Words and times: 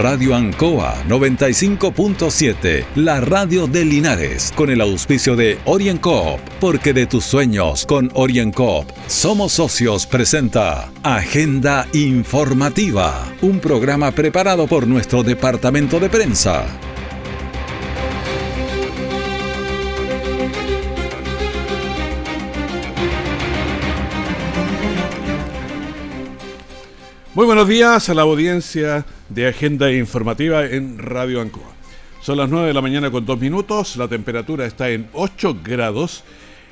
Radio 0.00 0.34
Ancoa 0.34 1.04
95.7, 1.06 2.86
la 2.94 3.20
radio 3.20 3.66
de 3.66 3.84
Linares, 3.84 4.50
con 4.56 4.70
el 4.70 4.80
auspicio 4.80 5.36
de 5.36 5.58
OrienCoop, 5.66 6.40
porque 6.58 6.94
de 6.94 7.06
tus 7.06 7.22
sueños 7.24 7.84
con 7.84 8.10
OrienCoop 8.14 8.86
somos 9.08 9.52
socios 9.52 10.06
presenta 10.06 10.90
Agenda 11.02 11.86
Informativa, 11.92 13.30
un 13.42 13.60
programa 13.60 14.10
preparado 14.10 14.66
por 14.66 14.86
nuestro 14.86 15.22
departamento 15.22 16.00
de 16.00 16.08
prensa. 16.08 16.64
Muy 27.34 27.44
buenos 27.44 27.68
días 27.68 28.08
a 28.08 28.14
la 28.14 28.22
audiencia 28.22 29.04
de 29.30 29.46
Agenda 29.46 29.92
Informativa 29.92 30.66
en 30.66 30.98
Radio 30.98 31.40
Ancoa. 31.40 31.72
Son 32.20 32.36
las 32.36 32.50
9 32.50 32.68
de 32.68 32.74
la 32.74 32.82
mañana 32.82 33.10
con 33.10 33.24
2 33.24 33.40
minutos, 33.40 33.96
la 33.96 34.08
temperatura 34.08 34.66
está 34.66 34.90
en 34.90 35.08
8 35.12 35.60
grados. 35.64 36.24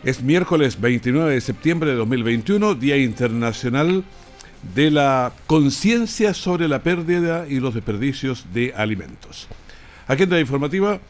Es 0.05 0.23
miércoles 0.23 0.81
29 0.81 1.33
de 1.34 1.41
septiembre 1.41 1.91
de 1.91 1.97
2021, 1.97 2.75
Día 2.75 2.97
Internacional 2.98 4.05
de 4.75 4.91
la 4.91 5.33
Conciencia 5.47 6.34
sobre 6.34 6.69
la 6.69 6.83
Pérdida 6.83 7.47
y 7.48 7.61
los 7.61 7.75
Desperdicios 7.75 8.47
de 8.53 8.75
Alimentos. 8.77 9.48
Agenda 10.06 10.39
Informativa 10.39 11.01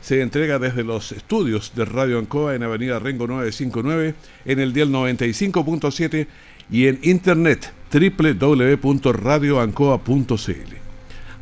se 0.00 0.20
entrega 0.20 0.58
desde 0.58 0.84
los 0.84 1.12
estudios 1.12 1.72
de 1.74 1.84
Radio 1.84 2.18
Ancoa 2.18 2.54
en 2.54 2.62
Avenida 2.62 2.98
Rengo 2.98 3.26
959, 3.26 4.14
en 4.44 4.60
el 4.60 4.72
dial 4.72 4.90
95.7 4.90 6.26
y 6.70 6.86
en 6.86 6.98
internet 7.02 7.72
www.radioancoa.cl. 7.90 10.74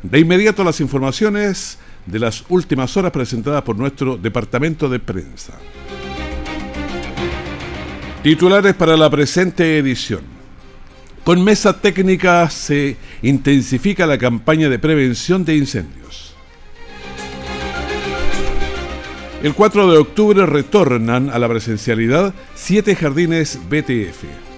De 0.03 0.19
inmediato 0.19 0.63
las 0.63 0.79
informaciones 0.79 1.79
de 2.05 2.19
las 2.19 2.45
últimas 2.49 2.95
horas 2.97 3.11
presentadas 3.11 3.63
por 3.63 3.77
nuestro 3.77 4.17
departamento 4.17 4.89
de 4.89 4.99
prensa. 4.99 5.53
Titulares 8.23 8.75
para 8.75 8.97
la 8.97 9.09
presente 9.09 9.77
edición. 9.77 10.21
Con 11.23 11.43
mesa 11.43 11.79
técnica 11.79 12.49
se 12.49 12.97
intensifica 13.21 14.07
la 14.07 14.17
campaña 14.17 14.69
de 14.69 14.79
prevención 14.79 15.45
de 15.45 15.55
incendios. 15.55 16.33
El 19.43 19.53
4 19.53 19.91
de 19.91 19.97
octubre 19.97 20.45
retornan 20.45 21.29
a 21.29 21.39
la 21.39 21.47
presencialidad 21.47 22.33
siete 22.55 22.95
jardines 22.95 23.59
BTF. 23.69 24.48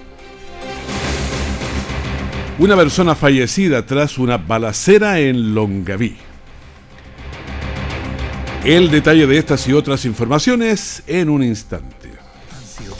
Una 2.58 2.76
persona 2.76 3.14
fallecida 3.14 3.86
tras 3.86 4.18
una 4.18 4.36
balacera 4.36 5.18
en 5.18 5.54
Longaví. 5.54 6.16
El 8.62 8.90
detalle 8.90 9.26
de 9.26 9.38
estas 9.38 9.66
y 9.68 9.72
otras 9.72 10.04
informaciones 10.04 11.02
en 11.06 11.30
un 11.30 11.42
instante 11.42 12.01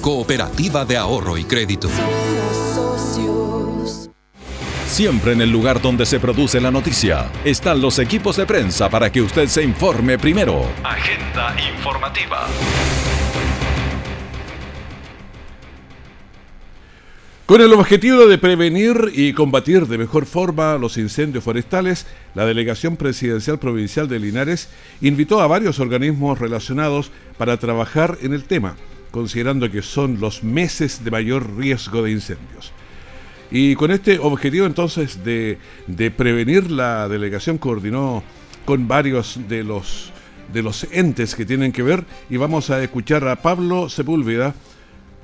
Cooperativa 0.00 0.86
de 0.86 0.96
Ahorro 0.96 1.36
y 1.36 1.44
Crédito. 1.44 1.90
Siempre 4.86 5.32
en 5.32 5.42
el 5.42 5.50
lugar 5.50 5.82
donde 5.82 6.06
se 6.06 6.18
produce 6.18 6.58
la 6.58 6.70
noticia 6.70 7.30
están 7.44 7.82
los 7.82 7.98
equipos 7.98 8.36
de 8.36 8.46
prensa 8.46 8.88
para 8.88 9.12
que 9.12 9.20
usted 9.20 9.46
se 9.48 9.62
informe 9.62 10.18
primero. 10.18 10.64
Agenda 10.82 11.54
informativa. 11.74 12.46
Con 17.44 17.60
el 17.60 17.72
objetivo 17.74 18.26
de 18.26 18.38
prevenir 18.38 19.12
y 19.12 19.34
combatir 19.34 19.86
de 19.86 19.98
mejor 19.98 20.24
forma 20.24 20.78
los 20.78 20.96
incendios 20.96 21.44
forestales, 21.44 22.06
la 22.34 22.46
Delegación 22.46 22.96
Presidencial 22.96 23.58
Provincial 23.58 24.08
de 24.08 24.18
Linares 24.18 24.70
invitó 25.02 25.42
a 25.42 25.46
varios 25.46 25.78
organismos 25.78 26.38
relacionados 26.38 27.10
para 27.36 27.58
trabajar 27.58 28.16
en 28.22 28.32
el 28.32 28.44
tema 28.44 28.76
considerando 29.10 29.70
que 29.70 29.82
son 29.82 30.20
los 30.20 30.42
meses 30.42 31.04
de 31.04 31.10
mayor 31.10 31.56
riesgo 31.56 32.02
de 32.02 32.12
incendios. 32.12 32.72
Y 33.50 33.74
con 33.74 33.90
este 33.90 34.18
objetivo 34.18 34.66
entonces 34.66 35.24
de, 35.24 35.58
prevenir, 36.16 36.70
la 36.70 37.08
delegación 37.08 37.58
coordinó 37.58 38.22
con 38.64 38.86
varios 38.86 39.40
de 39.48 39.64
los, 39.64 40.12
de 40.52 40.62
los 40.62 40.86
entes 40.92 41.34
que 41.34 41.44
tienen 41.44 41.72
que 41.72 41.82
ver 41.82 42.04
y 42.28 42.36
vamos 42.36 42.70
a 42.70 42.82
escuchar 42.82 43.26
a 43.26 43.36
Pablo 43.36 43.88
Sepúlveda, 43.88 44.54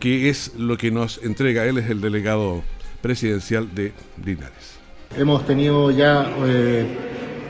que 0.00 0.28
es 0.28 0.54
lo 0.56 0.76
que 0.76 0.90
nos 0.90 1.22
entrega, 1.22 1.64
él 1.64 1.78
es 1.78 1.88
el 1.88 2.00
delegado 2.00 2.62
presidencial 3.00 3.72
de 3.74 3.92
Linares. 4.24 4.76
Hemos 5.16 5.46
tenido 5.46 5.92
ya 5.92 6.28
eh, 6.44 6.84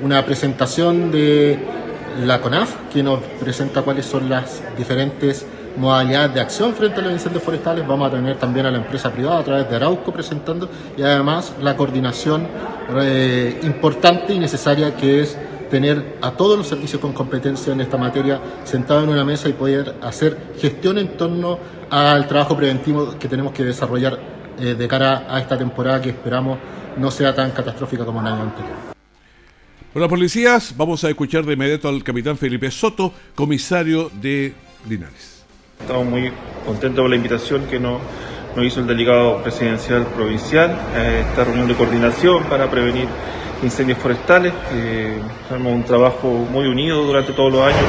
una 0.03 0.25
presentación 0.27 1.11
de 1.11 1.59
la 2.25 2.41
CONAF, 2.41 2.75
que 2.93 3.03
nos 3.03 3.21
presenta 3.41 3.83
cuáles 3.83 4.05
son 4.05 4.29
las 4.29 4.63
diferentes 4.77 5.47
modalidades 5.77 6.35
de 6.35 6.41
acción 6.41 6.75
frente 6.75 7.01
a 7.01 7.05
los 7.05 7.13
incendios 7.13 7.43
forestales. 7.43 7.87
Vamos 7.87 8.09
a 8.09 8.17
tener 8.17 8.37
también 8.37 8.67
a 8.67 8.71
la 8.71 8.79
empresa 8.79 9.11
privada 9.11 9.41
a 9.41 9.45
través 9.45 9.69
de 9.69 9.77
Arauco 9.77 10.13
presentando 10.13 10.69
y 10.97 11.03
además 11.03 11.53
la 11.61 11.77
coordinación 11.77 12.47
eh, 13.01 13.61
importante 13.63 14.35
y 14.35 14.39
necesaria 14.39 14.97
que 14.97 15.21
es 15.21 15.39
tener 15.71 16.17
a 16.23 16.31
todos 16.31 16.57
los 16.57 16.67
servicios 16.67 17.01
con 17.01 17.13
competencia 17.13 17.73
en 17.73 17.81
esta 17.81 17.97
materia 17.97 18.41
sentados 18.65 19.05
en 19.05 19.11
una 19.11 19.25
mesa 19.25 19.49
y 19.49 19.53
poder 19.53 19.97
hacer 20.03 20.55
gestión 20.61 20.99
en 20.99 21.17
torno 21.17 21.59
al 21.91 22.27
trabajo 22.29 22.57
preventivo 22.57 23.19
que 23.19 23.29
tenemos 23.29 23.53
que 23.53 23.65
desarrollar 23.65 24.19
eh, 24.59 24.75
de 24.75 24.89
cara 24.89 25.27
a 25.29 25.41
esta 25.41 25.59
temporada 25.59 26.01
que 26.01 26.11
esperamos 26.11 26.59
no 26.97 27.11
sea 27.11 27.35
tan 27.35 27.51
catastrófica 27.51 28.05
como 28.05 28.21
año 28.21 28.43
anterior. 28.43 28.97
Por 29.93 30.03
las 30.03 30.11
policías, 30.11 30.75
vamos 30.77 31.05
a 31.05 31.09
escuchar 31.09 31.45
de 31.45 31.55
inmediato 31.55 31.89
al 31.89 32.03
capitán 32.03 32.37
Felipe 32.37 32.71
Soto, 32.71 33.13
comisario 33.35 34.11
de 34.21 34.55
Linares. 34.89 35.36
Estamos 35.81 36.07
muy 36.07 36.33
contentos 36.65 37.03
con 37.03 37.11
la 37.11 37.17
invitación 37.17 37.67
que 37.67 37.79
nos, 37.79 38.01
hizo 38.61 38.81
el 38.81 38.87
delegado 38.87 39.43
presidencial 39.43 40.05
provincial 40.07 40.77
a 40.97 41.21
esta 41.21 41.45
reunión 41.45 41.69
de 41.69 41.75
coordinación 41.75 42.43
para 42.45 42.69
prevenir 42.69 43.07
incendios 43.63 43.99
forestales. 43.99 44.53
Eh, 44.73 45.21
un 45.51 45.85
trabajo 45.85 46.29
muy 46.29 46.67
unido 46.67 47.05
durante 47.05 47.33
todos 47.33 47.53
los 47.53 47.63
años 47.63 47.85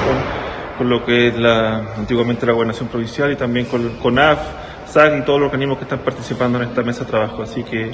con, 0.78 0.90
lo 0.90 1.04
que 1.04 1.30
es 1.30 1.38
la, 1.40 1.96
antiguamente 1.98 2.46
la 2.46 2.54
gobernación 2.54 2.88
provincial 2.88 3.32
y 3.32 3.36
también 3.36 3.66
con, 3.66 3.90
con 3.98 4.20
AF, 4.20 4.40
SAC 4.88 5.18
y 5.18 5.22
todos 5.26 5.40
los 5.40 5.48
organismos 5.48 5.80
que 5.80 5.86
están 5.86 6.00
participando 6.00 6.62
en 6.62 6.70
esta 6.70 6.84
mesa 6.84 7.04
de 7.04 7.10
trabajo. 7.10 7.42
Así 7.42 7.64
que 7.64 7.92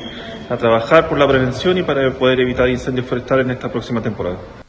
a 0.50 0.58
trabajar 0.58 1.08
por 1.08 1.18
la 1.18 1.28
prevención 1.28 1.78
y 1.78 1.84
para 1.84 2.12
poder 2.12 2.42
evitar 2.42 2.68
incendios 2.68 3.08
forestales 3.08 3.46
en 3.46 3.52
esta 3.52 3.72
próxima 3.72 4.02
temporada. 4.02 4.63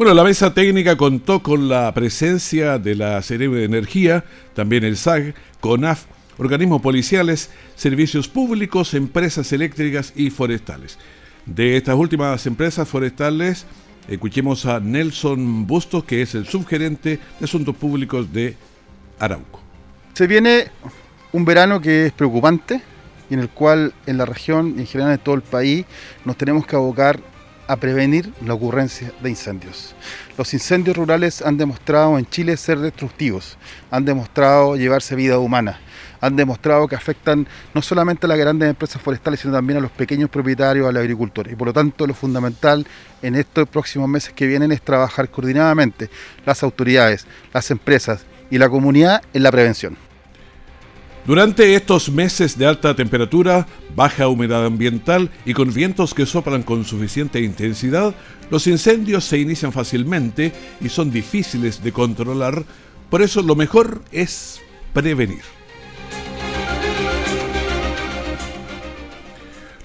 Bueno, 0.00 0.14
la 0.14 0.24
mesa 0.24 0.54
técnica 0.54 0.96
contó 0.96 1.42
con 1.42 1.68
la 1.68 1.92
presencia 1.92 2.78
de 2.78 2.94
la 2.94 3.20
Cerebro 3.20 3.58
de 3.58 3.66
Energía, 3.66 4.24
también 4.54 4.82
el 4.82 4.96
SAG, 4.96 5.34
CONAF, 5.60 6.06
organismos 6.38 6.80
policiales, 6.80 7.50
servicios 7.76 8.26
públicos, 8.26 8.94
empresas 8.94 9.52
eléctricas 9.52 10.14
y 10.16 10.30
forestales. 10.30 10.98
De 11.44 11.76
estas 11.76 11.96
últimas 11.96 12.46
empresas 12.46 12.88
forestales, 12.88 13.66
escuchemos 14.08 14.64
a 14.64 14.80
Nelson 14.80 15.66
Bustos, 15.66 16.04
que 16.04 16.22
es 16.22 16.34
el 16.34 16.46
subgerente 16.46 17.18
de 17.38 17.44
Asuntos 17.44 17.76
Públicos 17.76 18.32
de 18.32 18.56
Arauco. 19.18 19.60
Se 20.14 20.26
viene 20.26 20.68
un 21.32 21.44
verano 21.44 21.78
que 21.78 22.06
es 22.06 22.12
preocupante 22.12 22.80
y 23.28 23.34
en 23.34 23.40
el 23.40 23.50
cual 23.50 23.92
en 24.06 24.16
la 24.16 24.24
región 24.24 24.76
y 24.78 24.80
en 24.80 24.86
general 24.86 25.12
en 25.12 25.18
todo 25.18 25.34
el 25.34 25.42
país 25.42 25.84
nos 26.24 26.38
tenemos 26.38 26.66
que 26.66 26.74
abocar 26.74 27.20
a 27.70 27.76
prevenir 27.76 28.32
la 28.44 28.54
ocurrencia 28.54 29.12
de 29.22 29.30
incendios. 29.30 29.94
Los 30.36 30.52
incendios 30.54 30.96
rurales 30.96 31.40
han 31.40 31.56
demostrado 31.56 32.18
en 32.18 32.26
Chile 32.26 32.56
ser 32.56 32.80
destructivos, 32.80 33.56
han 33.92 34.04
demostrado 34.04 34.74
llevarse 34.74 35.14
vida 35.14 35.38
humana, 35.38 35.78
han 36.20 36.34
demostrado 36.34 36.88
que 36.88 36.96
afectan 36.96 37.46
no 37.72 37.80
solamente 37.80 38.26
a 38.26 38.28
las 38.28 38.38
grandes 38.38 38.68
empresas 38.68 39.00
forestales, 39.00 39.38
sino 39.38 39.54
también 39.54 39.76
a 39.76 39.80
los 39.80 39.92
pequeños 39.92 40.28
propietarios, 40.28 40.88
a 40.88 40.90
los 40.90 41.00
agricultores. 41.00 41.52
Y 41.52 41.56
por 41.56 41.68
lo 41.68 41.72
tanto, 41.72 42.08
lo 42.08 42.14
fundamental 42.14 42.84
en 43.22 43.36
estos 43.36 43.68
próximos 43.68 44.08
meses 44.08 44.32
que 44.34 44.48
vienen 44.48 44.72
es 44.72 44.82
trabajar 44.82 45.28
coordinadamente 45.28 46.10
las 46.44 46.64
autoridades, 46.64 47.24
las 47.54 47.70
empresas 47.70 48.24
y 48.50 48.58
la 48.58 48.68
comunidad 48.68 49.22
en 49.32 49.44
la 49.44 49.52
prevención. 49.52 50.09
Durante 51.30 51.76
estos 51.76 52.10
meses 52.10 52.58
de 52.58 52.66
alta 52.66 52.96
temperatura, 52.96 53.64
baja 53.94 54.26
humedad 54.26 54.66
ambiental 54.66 55.30
y 55.44 55.54
con 55.54 55.72
vientos 55.72 56.12
que 56.12 56.26
soplan 56.26 56.64
con 56.64 56.84
suficiente 56.84 57.40
intensidad, 57.40 58.16
los 58.50 58.66
incendios 58.66 59.26
se 59.26 59.38
inician 59.38 59.70
fácilmente 59.70 60.52
y 60.80 60.88
son 60.88 61.12
difíciles 61.12 61.84
de 61.84 61.92
controlar, 61.92 62.64
por 63.10 63.22
eso 63.22 63.42
lo 63.42 63.54
mejor 63.54 64.02
es 64.10 64.60
prevenir. 64.92 65.42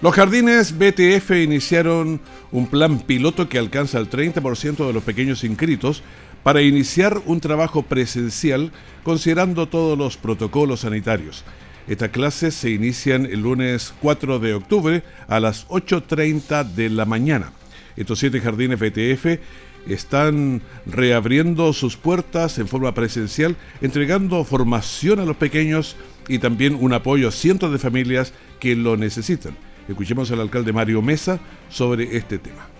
Los 0.02 0.16
jardines 0.16 0.76
BTF 0.76 1.30
iniciaron 1.44 2.22
un 2.52 2.66
plan 2.66 3.02
piloto 3.02 3.48
que 3.48 3.60
alcanza 3.60 4.00
el 4.00 4.10
30% 4.10 4.88
de 4.88 4.94
los 4.94 5.04
pequeños 5.04 5.44
inscritos 5.44 6.02
para 6.46 6.62
iniciar 6.62 7.24
un 7.26 7.40
trabajo 7.40 7.82
presencial 7.82 8.72
considerando 9.04 9.68
todos 9.68 9.98
los 9.98 10.16
protocolos 10.16 10.82
sanitarios. 10.82 11.44
Estas 11.88 12.12
clases 12.12 12.54
se 12.54 12.70
inician 12.70 13.26
el 13.26 13.42
lunes 13.42 13.96
4 14.00 14.38
de 14.38 14.54
octubre 14.54 15.02
a 15.28 15.40
las 15.40 15.68
8.30 15.70 16.64
de 16.76 16.92
la 16.92 17.06
mañana. 17.06 17.52
Estos 17.96 18.20
siete 18.20 18.42
jardines 18.42 18.80
BTF 18.80 19.40
están 19.88 20.62
reabriendo 20.86 21.74
sus 21.74 21.98
puertas 21.98 22.60
en 22.60 22.68
forma 22.68 22.94
presencial, 22.94 23.56
entregando 23.82 24.44
formación 24.44 25.20
a 25.20 25.26
los 25.26 25.38
pequeños 25.38 25.96
y 26.28 26.38
también 26.38 26.78
un 26.80 26.94
apoyo 26.94 27.30
a 27.30 27.32
cientos 27.32 27.72
de 27.72 27.80
familias 27.80 28.34
que 28.60 28.76
lo 28.76 28.98
necesitan. 28.98 29.58
Escuchemos 29.90 30.30
al 30.30 30.42
alcalde 30.42 30.74
Mario 30.74 31.02
Mesa 31.02 31.40
sobre 31.70 32.16
este 32.16 32.38
tema. 32.38 32.75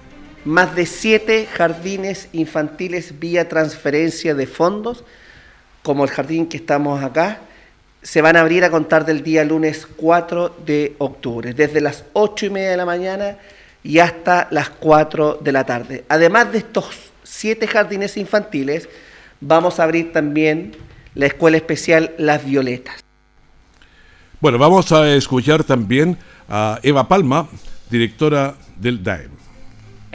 Más 0.46 0.76
de 0.76 0.86
siete 0.86 1.48
jardines 1.52 2.30
infantiles 2.32 3.20
vía 3.20 3.50
transferencia 3.50 4.36
de 4.36 4.46
fondos, 4.46 5.04
como 5.82 6.04
el 6.04 6.12
jardín 6.12 6.46
que 6.46 6.58
estamos 6.58 7.04
acá, 7.04 7.40
se 8.04 8.22
van 8.22 8.36
a 8.36 8.42
abrir 8.42 8.64
a 8.64 8.70
contar 8.70 9.08
del 9.08 9.24
día 9.24 9.44
lunes 9.44 9.88
4 9.96 10.58
de 10.64 10.96
octubre, 11.00 11.56
desde 11.56 11.82
las 11.82 12.04
8 12.14 12.46
y 12.46 12.50
media 12.52 12.70
de 12.70 12.78
la 12.78 12.86
mañana 12.86 13.38
y 13.84 13.98
hasta 13.98 14.48
las 14.52 14.70
4 14.70 15.40
de 15.42 15.52
la 15.52 15.66
tarde. 15.66 16.06
Además 16.10 16.52
de 16.52 16.60
estos 16.60 16.86
siete 17.24 17.66
jardines 17.66 18.16
infantiles, 18.16 18.88
vamos 19.42 19.80
a 19.80 19.84
abrir 19.84 20.14
también 20.14 20.76
la 21.16 21.26
escuela 21.26 21.58
especial 21.58 22.14
Las 22.20 22.46
Violetas. 22.46 23.04
Bueno, 24.40 24.60
vamos 24.60 24.92
a 24.92 25.12
escuchar 25.16 25.64
también 25.64 26.20
a 26.48 26.80
Eva 26.84 27.08
Palma, 27.08 27.50
directora 27.90 28.54
del 28.78 29.04
DAEM. 29.04 29.45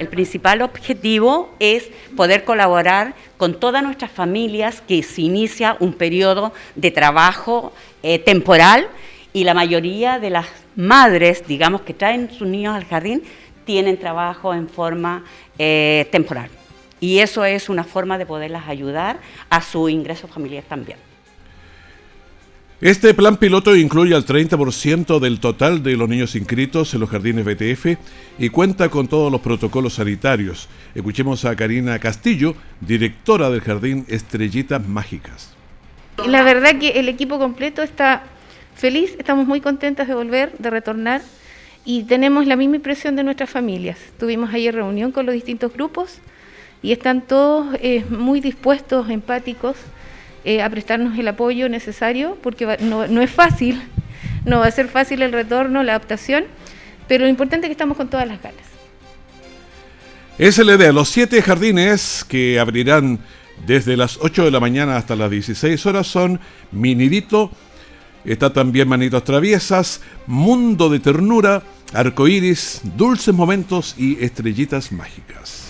El 0.00 0.08
principal 0.08 0.62
objetivo 0.62 1.54
es 1.58 1.90
poder 2.16 2.44
colaborar 2.44 3.12
con 3.36 3.60
todas 3.60 3.82
nuestras 3.82 4.10
familias 4.10 4.80
que 4.80 5.02
se 5.02 5.20
inicia 5.20 5.76
un 5.78 5.92
periodo 5.92 6.54
de 6.74 6.90
trabajo 6.90 7.74
eh, 8.02 8.18
temporal 8.18 8.88
y 9.34 9.44
la 9.44 9.52
mayoría 9.52 10.18
de 10.18 10.30
las 10.30 10.46
madres, 10.74 11.46
digamos, 11.46 11.82
que 11.82 11.92
traen 11.92 12.30
sus 12.30 12.48
niños 12.48 12.74
al 12.74 12.86
jardín, 12.86 13.22
tienen 13.66 13.98
trabajo 13.98 14.54
en 14.54 14.70
forma 14.70 15.22
eh, 15.58 16.08
temporal. 16.10 16.48
Y 16.98 17.18
eso 17.18 17.44
es 17.44 17.68
una 17.68 17.84
forma 17.84 18.16
de 18.16 18.24
poderlas 18.24 18.68
ayudar 18.68 19.18
a 19.50 19.60
su 19.60 19.90
ingreso 19.90 20.26
familiar 20.28 20.64
también. 20.66 21.09
Este 22.80 23.12
plan 23.12 23.36
piloto 23.36 23.76
incluye 23.76 24.14
al 24.14 24.24
30% 24.24 25.18
del 25.18 25.38
total 25.38 25.82
de 25.82 25.98
los 25.98 26.08
niños 26.08 26.34
inscritos 26.34 26.94
en 26.94 27.00
los 27.00 27.10
jardines 27.10 27.44
BTF 27.44 27.98
y 28.38 28.48
cuenta 28.48 28.88
con 28.88 29.06
todos 29.06 29.30
los 29.30 29.42
protocolos 29.42 29.92
sanitarios. 29.92 30.66
Escuchemos 30.94 31.44
a 31.44 31.54
Karina 31.54 31.98
Castillo, 31.98 32.54
directora 32.80 33.50
del 33.50 33.60
jardín 33.60 34.06
Estrellitas 34.08 34.88
Mágicas. 34.88 35.52
La 36.26 36.42
verdad 36.42 36.78
que 36.78 36.92
el 36.92 37.10
equipo 37.10 37.38
completo 37.38 37.82
está 37.82 38.22
feliz, 38.74 39.14
estamos 39.18 39.46
muy 39.46 39.60
contentas 39.60 40.08
de 40.08 40.14
volver, 40.14 40.56
de 40.56 40.70
retornar 40.70 41.20
y 41.84 42.04
tenemos 42.04 42.46
la 42.46 42.56
misma 42.56 42.76
impresión 42.76 43.14
de 43.14 43.24
nuestras 43.24 43.50
familias. 43.50 43.98
Tuvimos 44.18 44.54
ayer 44.54 44.74
reunión 44.74 45.12
con 45.12 45.26
los 45.26 45.34
distintos 45.34 45.74
grupos 45.74 46.20
y 46.80 46.92
están 46.92 47.20
todos 47.20 47.76
eh, 47.82 48.06
muy 48.08 48.40
dispuestos, 48.40 49.10
empáticos 49.10 49.76
eh, 50.44 50.62
a 50.62 50.70
prestarnos 50.70 51.18
el 51.18 51.28
apoyo 51.28 51.68
necesario, 51.68 52.38
porque 52.42 52.78
no, 52.80 53.06
no, 53.06 53.22
es 53.22 53.30
fácil, 53.30 53.82
no 54.44 54.60
va 54.60 54.66
a 54.66 54.70
ser 54.70 54.88
fácil 54.88 55.22
el 55.22 55.32
retorno, 55.32 55.82
la 55.82 55.92
adaptación, 55.92 56.44
pero 57.08 57.24
lo 57.24 57.30
importante 57.30 57.66
es 57.66 57.68
que 57.68 57.72
estamos 57.72 57.96
con 57.96 58.08
todas 58.08 58.26
las 58.26 58.42
ganas. 58.42 58.64
Es 60.38 60.56
la 60.58 60.74
idea, 60.74 60.92
los 60.92 61.08
siete 61.08 61.42
jardines 61.42 62.24
que 62.26 62.58
abrirán 62.58 63.18
desde 63.66 63.96
las 63.96 64.18
8 64.20 64.44
de 64.44 64.50
la 64.50 64.60
mañana 64.60 64.96
hasta 64.96 65.14
las 65.16 65.30
16 65.30 65.84
horas 65.86 66.06
son 66.06 66.40
Minidito, 66.72 67.50
está 68.24 68.52
también 68.52 68.88
Manitos 68.88 69.24
Traviesas, 69.24 70.00
Mundo 70.26 70.88
de 70.88 71.00
Ternura, 71.00 71.62
Arcoíris, 71.92 72.80
Dulces 72.96 73.34
Momentos 73.34 73.94
y 73.98 74.22
Estrellitas 74.24 74.92
Mágicas. 74.92 75.69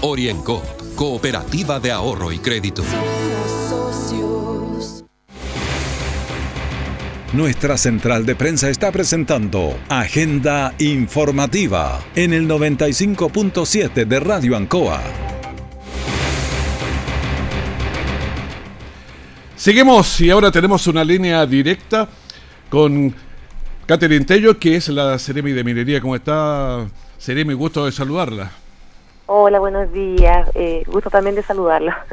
OrienCop, 0.00 0.94
cooperativa 0.94 1.80
de 1.80 1.90
ahorro 1.90 2.30
y 2.30 2.38
crédito. 2.38 2.84
Nuestra 7.32 7.76
central 7.76 8.24
de 8.24 8.36
prensa 8.36 8.70
está 8.70 8.90
presentando 8.92 9.76
Agenda 9.88 10.72
Informativa 10.78 12.00
en 12.14 12.32
el 12.32 12.48
95.7 12.48 14.06
de 14.06 14.20
Radio 14.20 14.56
Ancoa. 14.56 15.02
Seguimos 19.56 20.20
y 20.20 20.30
ahora 20.30 20.52
tenemos 20.52 20.86
una 20.86 21.04
línea 21.04 21.44
directa 21.44 22.08
con 22.70 23.12
Catherine 23.84 24.24
Tello, 24.24 24.58
que 24.58 24.76
es 24.76 24.88
la 24.88 25.18
Ceremi 25.18 25.52
de 25.52 25.64
Minería. 25.64 26.00
¿Cómo 26.00 26.14
está, 26.14 26.86
Ceremi? 27.18 27.54
Gusto 27.54 27.84
de 27.84 27.92
saludarla. 27.92 28.67
Hola, 29.30 29.58
buenos 29.58 29.92
días. 29.92 30.50
Eh, 30.54 30.84
gusto 30.86 31.10
también 31.10 31.36
de 31.36 31.42
saludarla. 31.42 32.06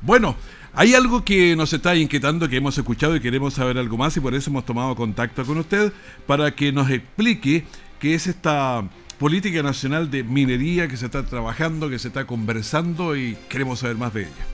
Bueno, 0.00 0.34
hay 0.74 0.96
algo 0.96 1.24
que 1.24 1.54
nos 1.54 1.72
está 1.72 1.94
inquietando, 1.94 2.48
que 2.48 2.56
hemos 2.56 2.76
escuchado 2.76 3.14
y 3.14 3.20
queremos 3.20 3.54
saber 3.54 3.78
algo 3.78 3.96
más 3.96 4.16
y 4.16 4.20
por 4.20 4.34
eso 4.34 4.50
hemos 4.50 4.64
tomado 4.64 4.96
contacto 4.96 5.44
con 5.46 5.58
usted 5.58 5.92
para 6.26 6.50
que 6.50 6.72
nos 6.72 6.90
explique 6.90 7.64
qué 8.00 8.14
es 8.16 8.26
esta 8.26 8.82
política 9.16 9.62
nacional 9.62 10.10
de 10.10 10.24
minería 10.24 10.88
que 10.88 10.96
se 10.96 11.06
está 11.06 11.24
trabajando, 11.24 11.88
que 11.88 12.00
se 12.00 12.08
está 12.08 12.24
conversando 12.24 13.14
y 13.14 13.36
queremos 13.48 13.78
saber 13.78 13.94
más 13.94 14.12
de 14.12 14.22
ella. 14.22 14.46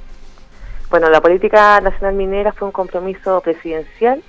Bueno, 0.90 1.08
la 1.08 1.22
política 1.22 1.80
nacional 1.80 2.14
minera 2.14 2.52
fue 2.52 2.68
un 2.68 2.72
compromiso 2.72 3.40
presidencial 3.40 4.22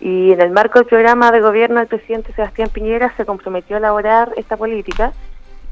y 0.00 0.32
en 0.32 0.40
el 0.40 0.52
marco 0.52 0.78
del 0.78 0.88
programa 0.88 1.32
de 1.32 1.42
gobierno 1.42 1.80
del 1.80 1.88
presidente 1.88 2.32
Sebastián 2.32 2.70
Piñera 2.72 3.12
se 3.18 3.26
comprometió 3.26 3.76
a 3.76 3.78
elaborar 3.78 4.32
esta 4.38 4.56
política 4.56 5.12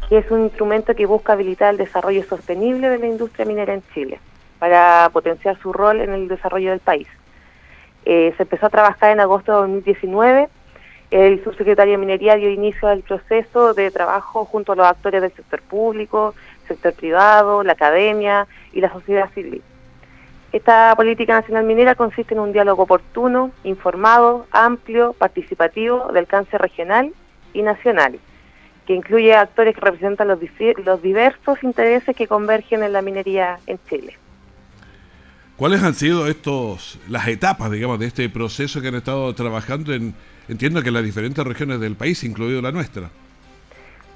que 0.08 0.18
es 0.18 0.30
un 0.30 0.44
instrumento 0.44 0.94
que 0.94 1.06
busca 1.06 1.32
habilitar 1.32 1.72
el 1.72 1.78
desarrollo 1.78 2.22
sostenible 2.24 2.88
de 2.88 2.98
la 2.98 3.06
industria 3.06 3.44
minera 3.44 3.74
en 3.74 3.82
Chile 3.92 4.20
para 4.58 5.10
potenciar 5.12 5.58
su 5.58 5.72
rol 5.72 6.00
en 6.00 6.12
el 6.12 6.28
desarrollo 6.28 6.70
del 6.70 6.80
país. 6.80 7.08
Eh, 8.04 8.32
se 8.36 8.44
empezó 8.44 8.66
a 8.66 8.70
trabajar 8.70 9.10
en 9.10 9.20
agosto 9.20 9.52
de 9.52 9.58
2019. 9.58 10.48
El 11.10 11.42
subsecretario 11.42 11.92
de 11.92 11.98
Minería 11.98 12.36
dio 12.36 12.50
inicio 12.50 12.88
al 12.88 13.02
proceso 13.02 13.74
de 13.74 13.90
trabajo 13.90 14.44
junto 14.44 14.72
a 14.72 14.76
los 14.76 14.86
actores 14.86 15.22
del 15.22 15.32
sector 15.32 15.60
público, 15.62 16.34
sector 16.68 16.92
privado, 16.94 17.62
la 17.62 17.72
academia 17.72 18.46
y 18.72 18.80
la 18.80 18.92
sociedad 18.92 19.28
civil. 19.34 19.62
Esta 20.52 20.94
política 20.96 21.34
nacional 21.34 21.64
minera 21.64 21.96
consiste 21.96 22.34
en 22.34 22.40
un 22.40 22.52
diálogo 22.52 22.84
oportuno, 22.84 23.50
informado, 23.64 24.46
amplio, 24.52 25.12
participativo, 25.12 26.10
de 26.12 26.20
alcance 26.20 26.56
regional 26.56 27.12
y 27.52 27.62
nacional 27.62 28.18
que 28.86 28.94
incluye 28.94 29.34
actores 29.34 29.74
que 29.74 29.80
representan 29.80 30.28
los, 30.28 30.38
los 30.84 31.02
diversos 31.02 31.62
intereses 31.62 32.14
que 32.14 32.26
convergen 32.26 32.82
en 32.82 32.92
la 32.92 33.02
minería 33.02 33.58
en 33.66 33.78
Chile. 33.88 34.16
¿Cuáles 35.56 35.82
han 35.82 35.94
sido 35.94 36.26
estos 36.26 37.00
las 37.08 37.26
etapas, 37.28 37.70
digamos, 37.70 37.98
de 37.98 38.06
este 38.06 38.28
proceso 38.28 38.80
que 38.80 38.88
han 38.88 38.94
estado 38.94 39.34
trabajando 39.34 39.92
en, 39.92 40.14
entiendo 40.48 40.82
que 40.82 40.88
en 40.88 40.94
las 40.94 41.04
diferentes 41.04 41.44
regiones 41.44 41.80
del 41.80 41.96
país, 41.96 42.22
incluido 42.24 42.60
la 42.60 42.72
nuestra? 42.72 43.10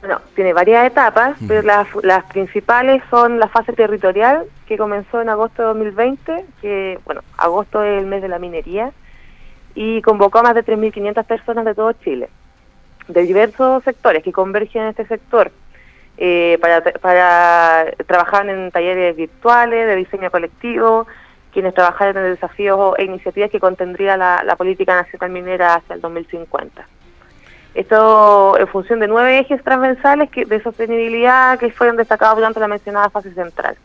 Bueno, 0.00 0.20
tiene 0.34 0.52
varias 0.52 0.86
etapas, 0.86 1.36
pero 1.46 1.62
las, 1.62 1.86
las 2.02 2.24
principales 2.24 3.02
son 3.10 3.38
la 3.38 3.48
fase 3.48 3.72
territorial, 3.74 4.46
que 4.66 4.78
comenzó 4.78 5.20
en 5.20 5.28
agosto 5.28 5.60
de 5.62 5.68
2020, 5.68 6.44
que, 6.62 6.98
bueno, 7.04 7.22
agosto 7.36 7.82
es 7.82 8.00
el 8.00 8.06
mes 8.06 8.22
de 8.22 8.28
la 8.28 8.38
minería, 8.38 8.92
y 9.74 10.00
convocó 10.00 10.38
a 10.38 10.42
más 10.42 10.54
de 10.54 10.64
3.500 10.64 11.24
personas 11.24 11.64
de 11.66 11.74
todo 11.74 11.92
Chile, 11.92 12.30
de 13.08 13.22
diversos 13.22 13.82
sectores 13.84 14.22
que 14.22 14.32
convergen 14.32 14.82
en 14.82 14.88
este 14.88 15.06
sector, 15.06 15.50
eh, 16.18 16.58
para, 16.60 16.82
para 16.82 17.92
trabajar 18.06 18.48
en 18.48 18.70
talleres 18.70 19.16
virtuales, 19.16 19.86
de 19.86 19.96
diseño 19.96 20.30
colectivo, 20.30 21.06
quienes 21.52 21.74
trabajaron 21.74 22.18
en 22.18 22.34
desafíos 22.34 22.94
e 22.98 23.04
iniciativas 23.04 23.50
que 23.50 23.58
contendría 23.58 24.16
la, 24.16 24.42
la 24.44 24.56
política 24.56 24.94
nacional 24.94 25.30
minera 25.30 25.74
hacia 25.74 25.94
el 25.94 26.00
2050. 26.00 26.86
Esto 27.74 28.58
en 28.58 28.66
función 28.68 28.98
de 29.00 29.06
nueve 29.06 29.38
ejes 29.38 29.62
transversales 29.62 30.28
que, 30.30 30.44
de 30.44 30.62
sostenibilidad 30.62 31.58
que 31.58 31.70
fueron 31.70 31.96
destacados 31.96 32.36
durante 32.36 32.58
la 32.60 32.68
mencionada 32.68 33.10
fase 33.10 33.32
central. 33.32 33.76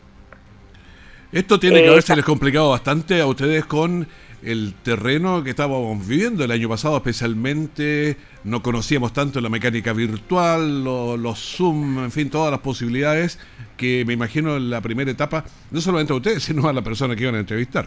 Esto 1.32 1.58
tiene 1.58 1.80
que 1.80 1.86
Eh, 1.86 1.90
haberse 1.90 2.16
les 2.16 2.24
complicado 2.24 2.70
bastante 2.70 3.20
a 3.20 3.26
ustedes 3.26 3.64
con 3.64 4.06
el 4.46 4.74
terreno 4.82 5.42
que 5.42 5.50
estábamos 5.50 6.06
viviendo 6.06 6.44
el 6.44 6.50
año 6.52 6.68
pasado, 6.68 6.96
especialmente 6.96 8.16
no 8.44 8.62
conocíamos 8.62 9.12
tanto 9.12 9.40
la 9.40 9.48
mecánica 9.48 9.92
virtual, 9.92 10.84
lo- 10.84 11.16
los 11.16 11.38
Zoom, 11.56 11.98
en 12.04 12.10
fin, 12.12 12.30
todas 12.30 12.50
las 12.50 12.60
posibilidades 12.60 13.38
que 13.76 14.04
me 14.06 14.12
imagino 14.14 14.56
en 14.56 14.70
la 14.70 14.80
primera 14.80 15.10
etapa, 15.10 15.44
no 15.70 15.80
solamente 15.80 16.12
a 16.12 16.16
ustedes, 16.16 16.42
sino 16.48 16.68
a 16.68 16.72
la 16.72 16.82
persona 16.82 17.16
que 17.16 17.22
iban 17.22 17.34
a 17.34 17.40
entrevistar. 17.40 17.86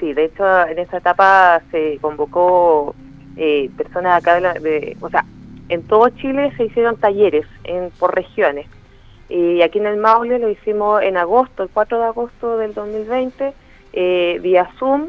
Sí, 0.00 0.12
de 0.12 0.24
hecho 0.24 0.44
en 0.66 0.78
esta 0.78 0.98
etapa 0.98 1.62
se 1.70 1.98
convocó 2.00 2.94
eh, 3.36 3.70
personas 3.76 4.18
acá 4.20 4.34
de, 4.34 4.40
la- 4.40 4.54
de- 4.54 4.96
o 5.00 5.08
sea, 5.08 5.24
en 5.68 5.82
todo 5.84 6.08
Chile 6.10 6.52
se 6.56 6.64
hicieron 6.64 6.96
talleres 6.96 7.46
en, 7.64 7.90
por 7.98 8.14
regiones. 8.14 8.66
Y 9.28 9.62
aquí 9.62 9.78
en 9.78 9.86
el 9.86 9.96
Maule 9.96 10.38
lo 10.38 10.50
hicimos 10.50 11.00
en 11.02 11.16
agosto, 11.16 11.62
el 11.62 11.70
4 11.70 11.98
de 11.98 12.04
agosto 12.04 12.58
del 12.58 12.74
2020, 12.74 13.54
eh, 13.92 14.38
vía 14.42 14.68
Zoom, 14.78 15.08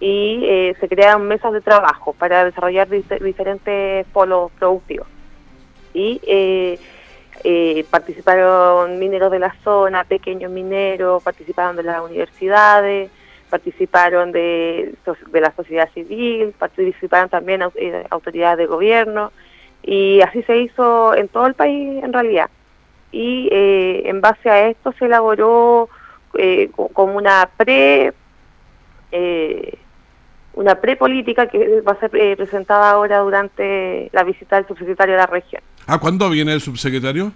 y 0.00 0.42
eh, 0.44 0.74
se 0.80 0.88
crearon 0.88 1.26
mesas 1.26 1.52
de 1.52 1.60
trabajo 1.60 2.12
para 2.12 2.44
desarrollar 2.44 2.88
dif- 2.88 3.20
diferentes 3.20 4.06
polos 4.12 4.50
productivos. 4.58 5.06
Y 5.94 6.20
eh, 6.26 6.78
eh, 7.44 7.84
participaron 7.88 8.98
mineros 8.98 9.30
de 9.30 9.38
la 9.38 9.54
zona, 9.62 10.04
pequeños 10.04 10.50
mineros, 10.50 11.22
participaron 11.22 11.76
de 11.76 11.84
las 11.84 12.02
universidades, 12.02 13.10
participaron 13.48 14.32
de, 14.32 14.94
de 15.30 15.40
la 15.40 15.52
sociedad 15.52 15.88
civil, 15.94 16.52
participaron 16.58 17.28
también 17.28 17.62
eh, 17.76 18.04
autoridades 18.10 18.58
de 18.58 18.66
gobierno 18.66 19.30
y 19.82 20.20
así 20.22 20.42
se 20.42 20.58
hizo 20.58 21.14
en 21.14 21.28
todo 21.28 21.46
el 21.46 21.54
país 21.54 22.02
en 22.02 22.12
realidad. 22.12 22.50
Y 23.12 23.48
eh, 23.52 24.02
en 24.06 24.20
base 24.20 24.50
a 24.50 24.68
esto 24.68 24.92
se 24.98 25.04
elaboró 25.04 25.88
eh, 26.38 26.70
co- 26.74 26.88
como 26.88 27.16
una 27.16 27.48
pre 27.56 28.12
eh, 29.12 29.78
una 30.54 30.76
prepolítica 30.76 31.48
que 31.48 31.80
va 31.80 31.92
a 31.92 32.00
ser 32.00 32.14
eh, 32.14 32.36
presentada 32.36 32.90
ahora 32.90 33.18
durante 33.18 34.08
la 34.12 34.22
visita 34.22 34.56
del 34.56 34.66
subsecretario 34.68 35.14
de 35.14 35.20
la 35.20 35.26
región. 35.26 35.62
¿A 35.86 35.98
cuándo 35.98 36.30
viene 36.30 36.52
el 36.52 36.60
subsecretario? 36.60 37.32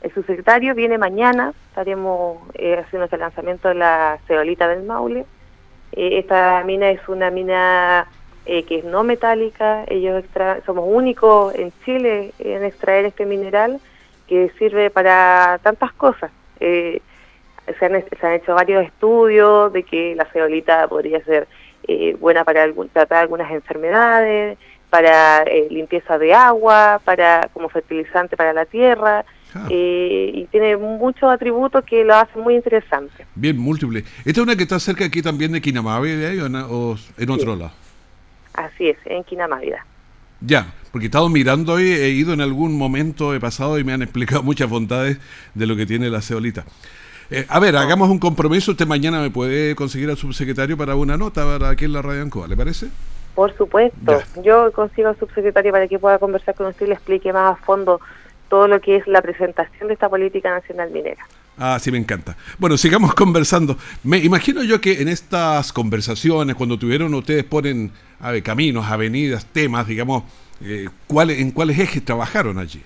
El 0.00 0.12
subsecretario 0.14 0.74
viene 0.74 0.96
mañana, 0.98 1.52
estaremos 1.68 2.38
eh, 2.54 2.78
haciendo 2.78 3.04
este 3.04 3.18
lanzamiento 3.18 3.68
de 3.68 3.74
la 3.74 4.18
ceolita 4.26 4.68
del 4.68 4.84
Maule. 4.84 5.26
Eh, 5.92 6.18
esta 6.18 6.62
mina 6.64 6.88
es 6.90 7.00
una 7.08 7.30
mina 7.30 8.06
eh, 8.46 8.62
que 8.64 8.78
es 8.78 8.84
no 8.84 9.04
metálica, 9.04 9.84
ellos 9.88 10.22
extra- 10.24 10.60
somos 10.64 10.84
únicos 10.88 11.54
en 11.56 11.72
Chile 11.84 12.32
en 12.38 12.64
extraer 12.64 13.04
este 13.04 13.26
mineral 13.26 13.80
que 14.28 14.50
sirve 14.58 14.88
para 14.90 15.58
tantas 15.62 15.92
cosas. 15.92 16.30
Eh, 16.60 17.00
se, 17.78 17.84
han, 17.86 18.04
se 18.20 18.26
han 18.26 18.32
hecho 18.34 18.54
varios 18.54 18.84
estudios 18.84 19.72
de 19.72 19.82
que 19.82 20.14
la 20.14 20.24
ceolita 20.26 20.86
podría 20.88 21.22
ser 21.24 21.46
eh, 21.88 22.16
buena 22.18 22.44
para 22.44 22.62
algún- 22.62 22.88
tratar 22.88 23.18
algunas 23.22 23.50
enfermedades, 23.52 24.58
para 24.90 25.42
eh, 25.44 25.66
limpieza 25.70 26.18
de 26.18 26.32
agua, 26.34 27.00
para 27.04 27.48
como 27.52 27.68
fertilizante 27.68 28.36
para 28.36 28.52
la 28.52 28.64
tierra, 28.64 29.24
eh, 29.70 30.30
y 30.34 30.44
tiene 30.46 30.76
muchos 30.76 31.30
atributos 31.30 31.82
que 31.84 32.04
lo 32.04 32.14
hacen 32.14 32.42
muy 32.42 32.54
interesante. 32.56 33.24
Bien, 33.34 33.56
múltiple. 33.58 34.00
¿Esta 34.24 34.30
es 34.30 34.38
una 34.38 34.54
que 34.56 34.62
está 34.64 34.78
cerca 34.78 35.04
aquí 35.04 35.22
también 35.22 35.52
de 35.52 35.60
Quinamabe, 35.60 36.14
de 36.16 36.26
ahí, 36.26 36.40
o, 36.40 36.48
na- 36.48 36.66
o 36.68 36.96
en 37.18 37.30
otro 37.30 37.56
lado? 37.56 37.72
Así 38.54 38.88
es, 38.88 38.96
en 39.06 39.24
Quinamávida. 39.24 39.84
Ya, 40.40 40.66
porque 40.92 41.06
he 41.06 41.08
estado 41.08 41.28
mirando 41.28 41.74
hoy, 41.74 41.90
he 41.90 42.10
ido 42.10 42.32
en 42.34 42.40
algún 42.42 42.76
momento, 42.76 43.34
he 43.34 43.40
pasado 43.40 43.78
y 43.78 43.84
me 43.84 43.92
han 43.92 44.02
explicado 44.02 44.42
muchas 44.44 44.68
bondades 44.68 45.18
de 45.54 45.66
lo 45.66 45.76
que 45.76 45.86
tiene 45.86 46.10
la 46.10 46.20
ceolita. 46.20 46.64
Eh, 47.30 47.44
a 47.48 47.58
ver, 47.58 47.76
hagamos 47.76 48.08
un 48.08 48.18
compromiso. 48.18 48.70
Usted 48.72 48.86
mañana 48.86 49.20
me 49.20 49.30
puede 49.30 49.74
conseguir 49.74 50.08
al 50.10 50.16
subsecretario 50.16 50.76
para 50.76 50.94
una 50.94 51.16
nota 51.16 51.44
para 51.44 51.70
aquí 51.70 51.84
en 51.84 51.92
la 51.92 52.02
Radio 52.02 52.22
Ancoa, 52.22 52.46
¿le 52.46 52.56
parece? 52.56 52.86
Por 53.34 53.54
supuesto, 53.56 54.22
yo 54.42 54.72
consigo 54.72 55.08
al 55.08 55.18
subsecretario 55.18 55.70
para 55.72 55.86
que 55.88 55.98
pueda 55.98 56.18
conversar 56.18 56.54
con 56.54 56.66
usted 56.66 56.86
y 56.86 56.88
le 56.90 56.94
explique 56.94 57.32
más 57.32 57.58
a 57.58 57.64
fondo 57.64 58.00
todo 58.48 58.68
lo 58.68 58.80
que 58.80 58.96
es 58.96 59.06
la 59.06 59.20
presentación 59.20 59.88
de 59.88 59.94
esta 59.94 60.08
política 60.08 60.50
nacional 60.50 60.90
minera. 60.90 61.26
Ah, 61.58 61.78
sí, 61.80 61.90
me 61.90 61.98
encanta. 61.98 62.36
Bueno, 62.58 62.76
sigamos 62.78 63.14
conversando. 63.14 63.76
Me 64.04 64.18
imagino 64.18 64.62
yo 64.62 64.80
que 64.80 65.02
en 65.02 65.08
estas 65.08 65.72
conversaciones, 65.72 66.54
cuando 66.54 66.78
tuvieron, 66.78 67.12
ustedes 67.14 67.44
ponen 67.44 67.90
a 68.20 68.30
ver, 68.30 68.42
caminos, 68.42 68.86
avenidas, 68.86 69.44
temas, 69.46 69.86
digamos, 69.86 70.22
eh, 70.62 70.88
¿cuáles- 71.06 71.40
¿en 71.40 71.50
cuáles 71.50 71.78
ejes 71.78 72.02
trabajaron 72.04 72.58
allí? 72.58 72.82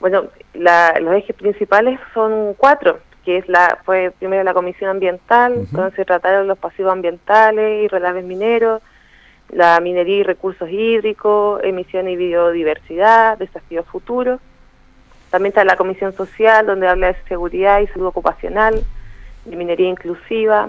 Bueno, 0.00 0.24
la- 0.54 0.98
los 1.00 1.14
ejes 1.14 1.36
principales 1.36 2.00
son 2.12 2.54
cuatro, 2.54 2.98
que 3.26 3.36
es 3.38 3.48
la 3.48 3.78
fue 3.84 4.12
primero 4.18 4.42
la 4.44 4.54
comisión 4.54 4.88
ambiental, 4.88 5.66
donde 5.72 5.94
se 5.96 6.04
trataron 6.04 6.46
los 6.46 6.56
pasivos 6.56 6.92
ambientales 6.92 7.84
y 7.84 7.88
relaves 7.88 8.24
mineros, 8.24 8.80
la 9.50 9.78
minería 9.80 10.18
y 10.18 10.22
recursos 10.22 10.70
hídricos, 10.70 11.60
emisión 11.64 12.08
y 12.08 12.16
biodiversidad, 12.16 13.36
desafíos 13.36 13.84
futuros. 13.86 14.40
También 15.30 15.50
está 15.50 15.64
la 15.64 15.76
comisión 15.76 16.14
social, 16.14 16.66
donde 16.66 16.86
habla 16.86 17.08
de 17.08 17.16
seguridad 17.28 17.80
y 17.80 17.88
salud 17.88 18.06
ocupacional, 18.06 18.82
de 19.44 19.56
minería 19.56 19.88
inclusiva, 19.88 20.68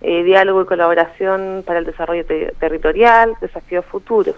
eh, 0.00 0.22
diálogo 0.22 0.62
y 0.62 0.66
colaboración 0.66 1.64
para 1.66 1.80
el 1.80 1.86
desarrollo 1.86 2.24
te- 2.24 2.52
territorial, 2.60 3.34
desafíos 3.40 3.84
futuros. 3.84 4.36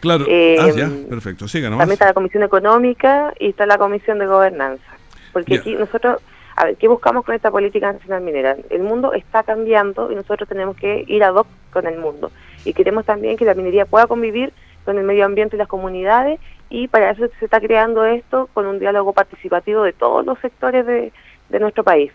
Claro. 0.00 0.26
Eh, 0.28 0.56
ah, 0.60 0.68
ya, 0.76 0.90
perfecto. 1.08 1.48
Siga 1.48 1.70
nomás. 1.70 1.84
También 1.84 1.94
está 1.94 2.06
la 2.06 2.12
Comisión 2.14 2.42
Económica 2.42 3.32
y 3.38 3.48
está 3.48 3.64
la 3.66 3.78
Comisión 3.78 4.18
de 4.18 4.26
Gobernanza. 4.26 4.84
Porque 5.32 5.56
aquí 5.56 5.74
nosotros, 5.76 6.20
a 6.56 6.64
ver, 6.64 6.76
¿qué 6.76 6.88
buscamos 6.88 7.24
con 7.24 7.34
esta 7.34 7.50
política 7.50 7.92
nacional 7.92 8.22
minera? 8.22 8.56
El 8.70 8.82
mundo 8.82 9.12
está 9.12 9.42
cambiando 9.42 10.10
y 10.12 10.14
nosotros 10.14 10.48
tenemos 10.48 10.76
que 10.76 11.04
ir 11.06 11.24
ad 11.24 11.34
hoc 11.34 11.46
con 11.72 11.86
el 11.86 11.98
mundo. 11.98 12.30
Y 12.64 12.74
queremos 12.74 13.04
también 13.04 13.36
que 13.36 13.44
la 13.44 13.54
minería 13.54 13.86
pueda 13.86 14.06
convivir 14.06 14.52
con 14.84 14.98
el 14.98 15.04
medio 15.04 15.24
ambiente 15.24 15.56
y 15.56 15.58
las 15.58 15.68
comunidades 15.68 16.40
y 16.68 16.88
para 16.88 17.10
eso 17.10 17.26
se 17.38 17.44
está 17.44 17.60
creando 17.60 18.04
esto 18.04 18.48
con 18.52 18.66
un 18.66 18.78
diálogo 18.78 19.12
participativo 19.12 19.82
de 19.82 19.92
todos 19.92 20.24
los 20.24 20.38
sectores 20.40 20.86
de, 20.86 21.12
de 21.48 21.60
nuestro 21.60 21.84
país. 21.84 22.12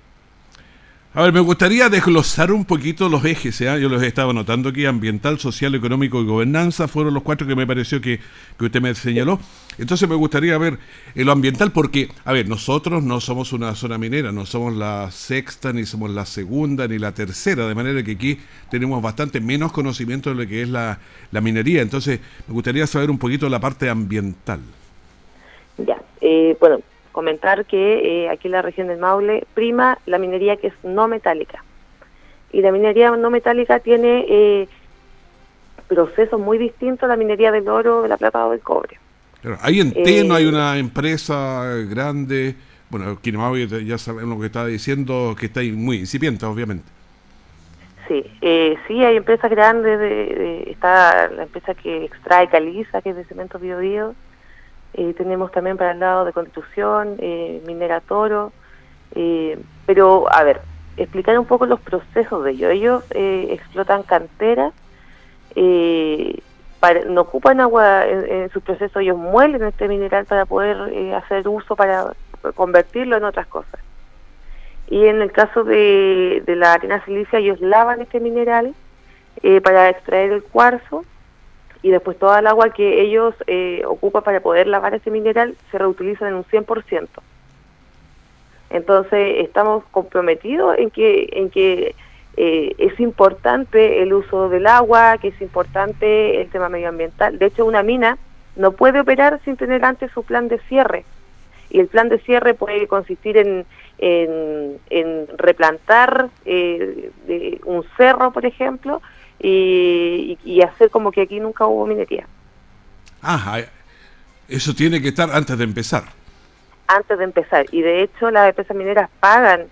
A 1.18 1.24
ver, 1.24 1.34
me 1.34 1.40
gustaría 1.40 1.90
desglosar 1.90 2.52
un 2.52 2.64
poquito 2.64 3.10
los 3.10 3.26
ejes, 3.26 3.60
¿eh? 3.62 3.82
yo 3.82 3.90
los 3.90 4.04
estaba 4.04 4.34
notando 4.34 4.70
aquí, 4.70 4.86
ambiental, 4.86 5.40
social, 5.40 5.74
económico 5.74 6.22
y 6.22 6.26
gobernanza, 6.26 6.88
fueron 6.88 7.16
los 7.16 7.24
cuatro 7.24 7.48
que 7.48 7.56
me 7.56 7.66
pareció 7.66 8.00
que, 8.00 8.20
que 8.56 8.66
usted 8.66 8.80
me 8.82 8.94
señaló. 8.94 9.40
Entonces 9.80 10.08
me 10.08 10.14
gustaría 10.14 10.56
ver 10.60 10.78
eh, 11.16 11.26
lo 11.26 11.32
ambiental, 11.32 11.72
porque, 11.72 12.10
a 12.24 12.34
ver, 12.34 12.48
nosotros 12.48 13.02
no 13.02 13.20
somos 13.20 13.52
una 13.52 13.74
zona 13.74 13.98
minera, 13.98 14.32
no 14.32 14.46
somos 14.46 14.76
la 14.76 15.10
sexta, 15.10 15.74
ni 15.74 15.88
somos 15.88 16.12
la 16.12 16.28
segunda, 16.28 16.88
ni 16.88 17.00
la 17.00 17.12
tercera, 17.14 17.68
de 17.68 17.74
manera 17.74 18.04
que 18.04 18.12
aquí 18.12 18.38
tenemos 18.70 19.02
bastante 19.02 19.42
menos 19.42 19.72
conocimiento 19.72 20.30
de 20.30 20.36
lo 20.36 20.48
que 20.48 20.62
es 20.62 20.70
la, 20.70 21.00
la 21.32 21.42
minería. 21.42 21.82
Entonces 21.82 22.20
me 22.48 22.54
gustaría 22.54 22.86
saber 22.86 23.10
un 23.10 23.18
poquito 23.18 23.50
la 23.50 23.60
parte 23.60 23.90
ambiental. 23.90 24.60
Ya, 25.80 26.00
eh, 26.22 26.56
bueno, 26.60 26.78
comentar 27.18 27.66
que 27.66 28.26
eh, 28.26 28.30
aquí 28.30 28.48
en 28.48 28.52
la 28.52 28.62
región 28.62 28.90
del 28.90 29.00
Maule 29.00 29.44
prima 29.56 29.98
la 30.06 30.20
minería 30.20 30.56
que 30.58 30.68
es 30.68 30.74
no 30.84 31.08
metálica. 31.08 31.64
Y 32.52 32.62
la 32.62 32.72
minería 32.72 33.10
no 33.10 33.32
metálica 33.32 33.80
tiene 33.80 34.24
eh, 34.30 34.68
procesos 35.88 36.40
muy 36.40 36.60
distintos 36.60 37.06
a 37.06 37.08
la 37.08 37.16
minería 37.16 37.52
del 37.52 37.68
oro, 37.68 38.04
de 38.04 38.10
la 38.10 38.18
plata 38.18 38.46
o 38.46 38.52
del 38.52 38.60
cobre. 38.60 39.00
Claro, 39.42 39.58
ahí 39.64 39.80
en 39.80 39.88
Eh, 39.96 40.04
Teno 40.04 40.36
hay 40.36 40.46
una 40.46 40.78
empresa 40.78 41.64
grande, 41.90 42.54
bueno, 42.92 43.20
Kinemabe 43.20 43.66
ya 43.84 43.98
sabemos 43.98 44.36
lo 44.36 44.42
que 44.42 44.46
estaba 44.46 44.68
diciendo, 44.68 45.36
que 45.40 45.48
está 45.48 45.62
ahí 45.62 45.72
muy 45.72 45.98
incipiente, 45.98 46.46
obviamente. 46.46 46.86
Sí, 48.08 48.24
eh, 48.42 48.78
sí 48.88 49.04
hay 49.04 49.18
empresas 49.18 49.50
grandes, 49.50 49.98
de, 50.00 50.08
de- 50.08 50.64
está 50.70 51.30
la 51.30 51.44
empresa 51.44 51.74
que 51.74 52.06
extrae 52.06 52.48
caliza, 52.48 53.02
que 53.02 53.10
es 53.10 53.16
de 53.16 53.26
cemento 53.26 53.58
biobío. 53.58 54.14
Eh, 54.98 55.14
tenemos 55.14 55.52
también 55.52 55.78
para 55.78 55.92
el 55.92 56.00
lado 56.00 56.26
de 56.26 56.34
Constitución, 56.34 57.18
eh, 57.20 57.62
Minera 57.68 58.02
Toro. 58.02 58.52
eh, 59.14 59.60
pero, 59.86 60.26
a 60.34 60.44
ver, 60.44 60.62
explicar 60.98 61.38
un 61.38 61.46
poco 61.46 61.68
los 61.68 61.80
procesos 61.80 62.44
de 62.44 62.52
ellos. 62.52 62.72
Ellos 62.72 63.04
eh, 63.12 63.48
explotan 63.52 64.04
canteras 64.04 64.74
eh, 65.56 66.40
no 67.08 67.22
ocupan 67.22 67.60
agua 67.60 68.06
en, 68.06 68.50
su 68.52 68.62
proceso, 68.62 69.00
ellos 69.00 69.18
muelen 69.18 69.64
este 69.64 69.88
mineral 69.88 70.26
para 70.26 70.46
poder 70.46 71.16
hacer 71.16 71.48
uso, 71.48 71.76
para 71.76 72.14
convertirlo 72.56 73.18
en 73.18 73.24
otras 73.24 73.48
cosas. 73.48 73.80
Y 74.88 75.06
en 75.06 75.22
el 75.22 75.32
caso 75.32 75.64
de, 75.64 76.44
la 76.48 76.74
arena 76.74 77.04
silicia, 77.04 77.40
ellos 77.40 77.60
lavan 77.60 78.02
este 78.02 78.20
mineral 78.20 78.74
para 79.64 79.90
extraer 79.90 80.32
el 80.32 80.44
cuarzo 80.44 81.04
y 81.88 81.90
después 81.90 82.20
toda 82.20 82.40
el 82.40 82.48
agua 82.48 82.72
que 82.72 83.02
ellos 83.02 83.34
eh, 83.48 83.82
ocupan 83.88 84.22
para 84.22 84.42
poder 84.42 84.68
lavar 84.68 84.94
ese 84.94 85.10
mineral 85.10 85.56
se 85.72 85.78
reutiliza 85.78 86.28
en 86.28 86.34
un 86.34 86.44
100%. 86.44 87.08
Entonces 88.72 89.36
estamos 89.46 89.86
comprometidos 89.92 90.78
en 90.78 90.90
que, 90.90 91.30
en 91.32 91.50
que 91.50 91.96
eh, 92.36 92.76
es 92.78 93.00
importante 93.00 94.02
el 94.02 94.12
uso 94.12 94.50
del 94.50 94.68
agua, 94.68 95.18
que 95.18 95.30
es 95.30 95.42
importante 95.42 96.42
el 96.42 96.50
tema 96.50 96.68
medioambiental. 96.68 97.40
De 97.40 97.46
hecho, 97.46 97.66
una 97.66 97.84
mina 97.84 98.18
no 98.58 98.74
puede 98.74 99.00
operar 99.00 99.40
sin 99.46 99.56
tener 99.56 99.86
antes 99.86 100.12
su 100.12 100.24
plan 100.24 100.50
de 100.50 100.60
cierre. 100.68 101.06
Y 101.70 101.80
el 101.80 101.88
plan 101.88 102.10
de 102.10 102.20
cierre 102.20 102.54
puede 102.54 102.86
consistir 102.88 103.38
en, 103.38 103.66
en, 103.98 105.28
replantar 105.38 106.28
eh, 106.44 107.12
un 107.64 107.86
cerro, 107.96 108.32
por 108.32 108.46
ejemplo, 108.46 109.02
y, 109.40 110.38
y, 110.44 110.62
hacer 110.62 110.90
como 110.90 111.12
que 111.12 111.22
aquí 111.22 111.40
nunca 111.40 111.66
hubo 111.66 111.86
minería. 111.86 112.26
Ah, 113.22 113.60
eso 114.48 114.74
tiene 114.74 115.02
que 115.02 115.10
estar 115.10 115.30
antes 115.32 115.58
de 115.58 115.64
empezar. 115.64 116.04
Antes 116.88 117.18
de 117.18 117.24
empezar. 117.24 117.66
Y 117.72 117.82
de 117.82 118.04
hecho 118.04 118.32
las 118.32 118.50
empresas 118.50 118.76
mineras 118.76 119.10
pagan 119.20 119.68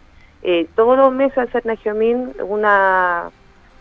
eh, 0.47 0.67
todos 0.75 0.95
los 0.95 1.11
meses 1.11 1.39
al 1.39 1.49
Cernagiomín 1.49 2.33
una 2.39 3.31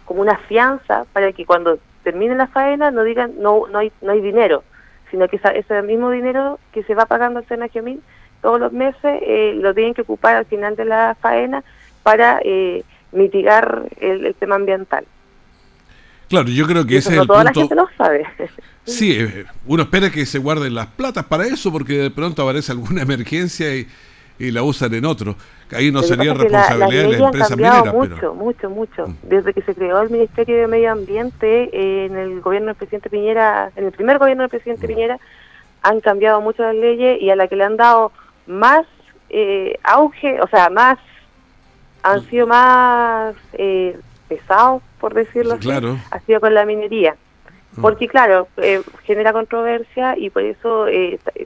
como 0.07 0.23
una 0.23 0.39
fianza 0.39 1.05
para 1.13 1.31
que 1.33 1.45
cuando 1.45 1.79
termine 2.03 2.35
la 2.37 2.47
faena 2.47 2.91
no 2.91 3.03
digan 3.03 3.35
no 3.39 3.67
no 3.71 3.81
hay 3.81 3.93
no 4.01 4.13
hay 4.13 4.23
dinero 4.23 4.65
sino 5.11 5.29
que 5.29 5.39
ese 5.55 5.83
mismo 5.83 6.11
dinero 6.11 6.59
que 6.73 6.83
se 6.85 6.95
va 6.95 7.05
pagando 7.05 7.41
al 7.41 7.45
Cernagiomín 7.45 8.03
todos 8.41 8.59
los 8.59 8.73
meses 8.73 9.03
eh, 9.05 9.53
lo 9.57 9.75
tienen 9.75 9.93
que 9.93 10.03
ocupar 10.03 10.37
al 10.37 10.47
final 10.47 10.75
de 10.75 10.87
la 10.87 11.17
faena 11.21 11.63
para 12.03 12.41
eh, 12.43 12.83
mitigar 13.13 13.83
el, 14.01 14.35
tema 14.35 14.55
ambiental 14.55 15.05
Claro, 16.35 16.49
yo 16.49 16.67
creo 16.67 16.85
que 16.85 16.97
ese 16.97 17.15
es 17.15 17.21
el 17.21 17.27
toda 17.29 17.45
la 17.45 17.53
gente 17.53 17.75
lo 17.75 17.89
sabe. 17.97 18.27
Sí, 18.87 19.19
uno 19.65 19.85
espera 19.85 20.11
que 20.11 20.27
se 20.27 20.39
guarden 20.39 20.75
las 20.75 20.89
platas 20.89 21.25
para 21.25 21.47
eso 21.47 21.73
porque 21.73 21.95
de 21.95 22.11
pronto 22.11 22.43
aparece 22.43 22.71
alguna 22.71 23.01
emergencia 23.09 23.75
y, 23.75 23.89
y 24.39 24.51
la 24.51 24.63
usan 24.63 24.93
en 24.93 25.07
otro. 25.07 25.37
Ahí 25.73 25.91
no 25.91 26.03
sería 26.03 26.35
responsabilidad 26.35 27.03
de 27.09 27.19
la 27.19 27.27
empresa 27.27 27.57
minera. 27.57 27.93
Mucho, 27.93 28.35
mucho, 28.35 28.69
mucho. 28.69 29.07
Mm. 29.07 29.17
Desde 29.23 29.55
que 29.55 29.63
se 29.63 29.75
creó 29.75 30.03
el 30.03 30.11
Ministerio 30.11 30.59
de 30.59 30.67
Medio 30.67 30.93
Ambiente 30.93 31.71
eh, 31.73 32.07
en 32.07 32.17
el 32.17 32.43
gobierno 32.43 32.67
del 32.69 32.77
presidente 32.77 33.09
Piñera, 33.09 33.71
en 33.75 33.87
el 33.87 33.93
primer 33.93 34.19
gobierno 34.19 34.43
del 34.43 34.51
presidente 34.51 34.87
Piñera, 34.87 35.19
han 35.81 36.01
cambiado 36.01 36.43
mucho 36.43 36.63
las 36.63 36.75
leyes 36.75 37.23
y 37.23 37.31
a 37.31 37.37
la 37.37 37.49
que 37.49 37.57
le 37.57 37.65
han 37.65 37.79
dado 37.79 38.13
más 38.47 38.85
eh, 39.31 39.79
auge, 39.83 40.43
o 40.43 40.49
sea, 40.49 40.69
más, 40.69 40.99
han 42.03 42.21
mm. 42.21 42.29
sido 42.29 42.47
más 42.47 43.35
eh, 43.55 43.99
pesados, 44.29 44.83
por 45.05 45.13
decirlo 45.13 45.53
así, 45.53 45.71
ha 45.71 46.21
sido 46.21 46.41
con 46.41 46.55
la 46.55 46.65
minería. 46.65 47.15
Mm. 47.77 47.83
Porque 47.83 48.09
claro, 48.09 48.49
genera 49.03 49.35
controversia 49.35 50.17
y 50.17 50.31
por 50.31 50.45
eso 50.45 50.87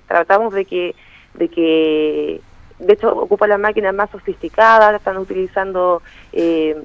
tratamos 0.07 0.55
de 0.55 0.65
que 0.65 0.95
de 1.35 1.49
que 1.49 2.41
de 2.79 2.93
hecho 2.93 3.13
ocupan 3.13 3.49
las 3.49 3.59
máquinas 3.59 3.93
más 3.93 4.11
sofisticadas, 4.11 4.95
están 4.95 5.17
utilizando 5.17 6.03
eh, 6.33 6.81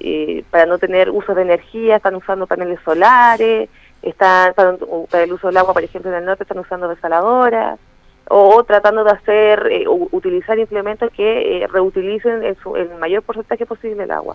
eh, 0.00 0.42
para 0.50 0.66
no 0.66 0.78
tener 0.78 1.10
uso 1.10 1.32
de 1.32 1.42
energía, 1.42 1.94
están 1.94 2.16
usando 2.16 2.48
paneles 2.48 2.80
solares, 2.84 3.70
están 4.02 4.52
para, 4.54 4.76
el 5.22 5.32
uso 5.32 5.46
del 5.46 5.58
agua, 5.58 5.74
por 5.74 5.84
ejemplo, 5.84 6.10
en 6.10 6.16
el 6.16 6.24
norte 6.24 6.42
están 6.42 6.58
usando 6.58 6.88
desaladoras, 6.88 7.78
o, 8.28 8.64
tratando 8.64 9.04
de 9.04 9.12
hacer, 9.12 9.68
eh, 9.70 9.84
utilizar 9.86 10.58
implementos 10.58 11.12
que 11.12 11.68
reutilicen 11.70 12.42
el, 12.42 12.56
el 12.76 12.98
mayor 12.98 13.22
porcentaje 13.22 13.64
posible 13.64 14.02
el 14.02 14.10
agua. 14.10 14.34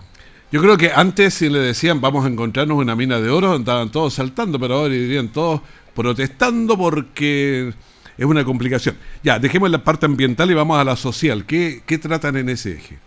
Yo 0.52 0.62
creo 0.62 0.78
que 0.78 0.92
antes 0.94 1.34
si 1.34 1.50
le 1.50 1.60
decían 1.60 2.00
vamos 2.00 2.26
a 2.26 2.28
encontrarnos 2.30 2.78
una 2.78 2.96
mina 2.96 3.20
de 3.20 3.30
oro, 3.30 3.56
estaban 3.56 3.92
todos 3.92 4.14
saltando, 4.14 4.60
pero 4.60 4.76
ahora 4.76 4.94
dirían 4.94 5.30
todos 5.30 5.62
protestando 5.96 6.78
porque 6.78 7.74
es 8.18 8.26
una 8.26 8.46
complicación. 8.46 8.96
Ya, 9.24 9.40
dejemos 9.40 9.70
la 9.72 9.80
parte 9.80 10.06
ambiental 10.06 10.50
y 10.52 10.54
vamos 10.54 10.80
a 10.80 10.84
la 10.84 10.96
social. 10.96 11.46
¿Qué, 11.46 11.82
qué 11.86 11.98
tratan 11.98 12.38
en 12.38 12.50
ese 12.50 12.74
eje? 12.74 12.98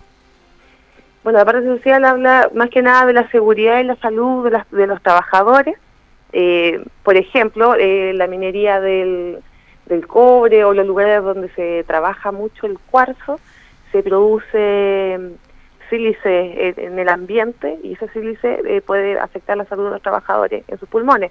Bueno, 1.22 1.38
la 1.38 1.44
parte 1.44 1.66
social 1.66 2.04
habla 2.04 2.50
más 2.54 2.70
que 2.70 2.82
nada 2.82 3.06
de 3.06 3.12
la 3.12 3.30
seguridad 3.30 3.80
y 3.80 3.84
la 3.84 3.96
salud 3.96 4.44
de, 4.44 4.50
las, 4.50 4.70
de 4.70 4.86
los 4.86 5.02
trabajadores. 5.02 5.76
Eh, 6.32 6.82
por 7.02 7.16
ejemplo, 7.16 7.74
eh, 7.74 8.12
la 8.14 8.26
minería 8.26 8.80
del, 8.80 9.38
del 9.86 10.06
cobre 10.06 10.64
o 10.64 10.74
los 10.74 10.86
lugares 10.86 11.22
donde 11.22 11.48
se 11.50 11.84
trabaja 11.86 12.32
mucho 12.32 12.66
el 12.66 12.78
cuarzo, 12.78 13.40
se 13.92 14.02
produce 14.02 15.18
sílice 15.88 16.74
en, 16.77 16.98
el 16.98 17.09
ambiente 17.09 17.79
y 17.83 17.94
ese 17.94 18.09
sílice 18.09 18.61
eh, 18.66 18.81
puede 18.81 19.18
afectar 19.18 19.57
la 19.57 19.64
salud 19.64 19.85
de 19.87 19.90
los 19.90 20.03
trabajadores 20.03 20.64
en 20.68 20.79
sus 20.79 20.88
pulmones. 20.88 21.31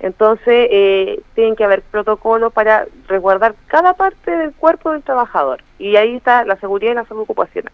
Entonces, 0.00 0.68
eh, 0.70 1.20
tienen 1.34 1.56
que 1.56 1.64
haber 1.64 1.82
protocolos 1.82 2.52
para 2.52 2.86
resguardar 3.08 3.54
cada 3.68 3.94
parte 3.94 4.30
del 4.30 4.52
cuerpo 4.52 4.92
del 4.92 5.02
trabajador. 5.02 5.62
Y 5.78 5.96
ahí 5.96 6.16
está 6.16 6.44
la 6.44 6.56
seguridad 6.56 6.92
y 6.92 6.96
la 6.96 7.06
salud 7.06 7.22
ocupacional. 7.22 7.72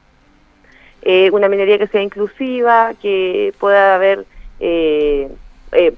Eh, 1.03 1.31
una 1.33 1.49
minería 1.49 1.79
que 1.79 1.87
sea 1.87 2.03
inclusiva, 2.03 2.93
que 3.01 3.55
pueda 3.59 3.95
haber 3.95 4.27
eh, 4.61 5.29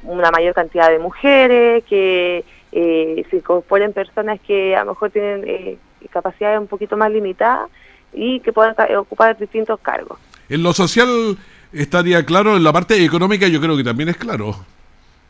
una 0.04 0.30
mayor 0.30 0.54
cantidad 0.54 0.90
de 0.90 0.98
mujeres, 1.00 1.84
que 1.84 2.44
se 2.70 3.36
incorporen 3.36 3.92
personas 3.92 4.40
que 4.40 4.74
a 4.74 4.84
lo 4.84 4.92
mejor 4.92 5.10
tienen 5.10 5.78
capacidades 6.10 6.58
un 6.58 6.66
poquito 6.66 6.96
más 6.96 7.10
limitadas 7.10 7.68
y 8.12 8.40
que 8.40 8.52
puedan 8.52 8.74
ocupar 8.96 9.38
distintos 9.38 9.80
cargos. 9.80 10.18
En 10.48 10.62
lo 10.62 10.72
social 10.72 11.36
estaría 11.72 12.24
claro, 12.24 12.56
en 12.56 12.64
la 12.64 12.72
parte 12.72 13.02
económica 13.04 13.48
yo 13.48 13.60
creo 13.60 13.76
que 13.76 13.84
también 13.84 14.08
es 14.08 14.16
claro 14.16 14.56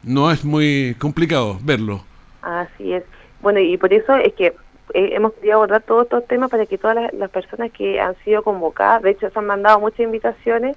no 0.02 0.30
es 0.30 0.44
muy 0.44 0.96
complicado 0.98 1.58
verlo. 1.62 2.02
Así 2.42 2.92
es. 2.92 3.04
Bueno, 3.40 3.60
y 3.60 3.76
por 3.76 3.92
eso 3.92 4.16
es 4.16 4.32
que 4.34 4.46
eh, 4.94 5.10
hemos 5.12 5.32
querido 5.34 5.54
abordar 5.54 5.82
todos 5.82 6.04
estos 6.04 6.26
temas 6.26 6.50
para 6.50 6.66
que 6.66 6.78
todas 6.78 7.12
las, 7.12 7.30
personas 7.30 7.70
que 7.72 8.00
han 8.00 8.16
sido 8.24 8.42
convocadas, 8.42 9.02
de 9.02 9.10
hecho 9.10 9.30
se 9.30 9.38
han 9.38 9.46
mandado 9.46 9.80
muchas 9.80 10.00
invitaciones 10.00 10.76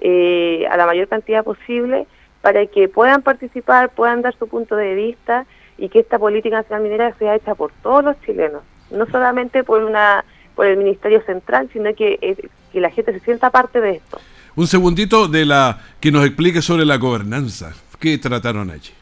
eh, 0.00 0.66
a 0.70 0.76
la 0.76 0.86
mayor 0.86 1.08
cantidad 1.08 1.44
posible 1.44 2.06
para 2.40 2.66
que 2.66 2.88
puedan 2.88 3.22
participar, 3.22 3.90
puedan 3.90 4.22
dar 4.22 4.34
su 4.36 4.48
punto 4.48 4.76
de 4.76 4.94
vista 4.94 5.46
y 5.78 5.88
que 5.88 6.00
esta 6.00 6.18
política 6.18 6.56
nacional 6.56 6.82
minera 6.82 7.14
sea 7.18 7.36
hecha 7.36 7.54
por 7.54 7.72
todos 7.82 8.04
los 8.04 8.20
chilenos, 8.22 8.62
no 8.90 9.06
solamente 9.06 9.64
por 9.64 9.82
una 9.82 10.24
por 10.54 10.66
el 10.66 10.76
Ministerio 10.76 11.22
Central, 11.22 11.68
sino 11.72 11.94
que, 11.94 12.18
eh, 12.20 12.48
que 12.72 12.80
la 12.80 12.90
gente 12.90 13.12
se 13.12 13.20
sienta 13.20 13.50
parte 13.50 13.80
de 13.80 13.92
esto. 13.96 14.20
Un 14.56 14.66
segundito 14.66 15.26
de 15.26 15.44
la 15.44 15.80
que 16.00 16.12
nos 16.12 16.24
explique 16.24 16.62
sobre 16.62 16.84
la 16.84 16.96
gobernanza. 16.96 17.72
¿Qué 17.98 18.18
trataron 18.18 18.70
allí? 18.70 18.92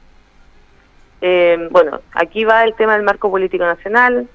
Eh, 1.20 1.68
bueno, 1.70 2.00
aquí 2.12 2.44
va 2.44 2.64
el 2.64 2.74
tema 2.74 2.94
del 2.94 3.04
marco 3.04 3.30
político 3.30 3.64
nacional, 3.64 4.28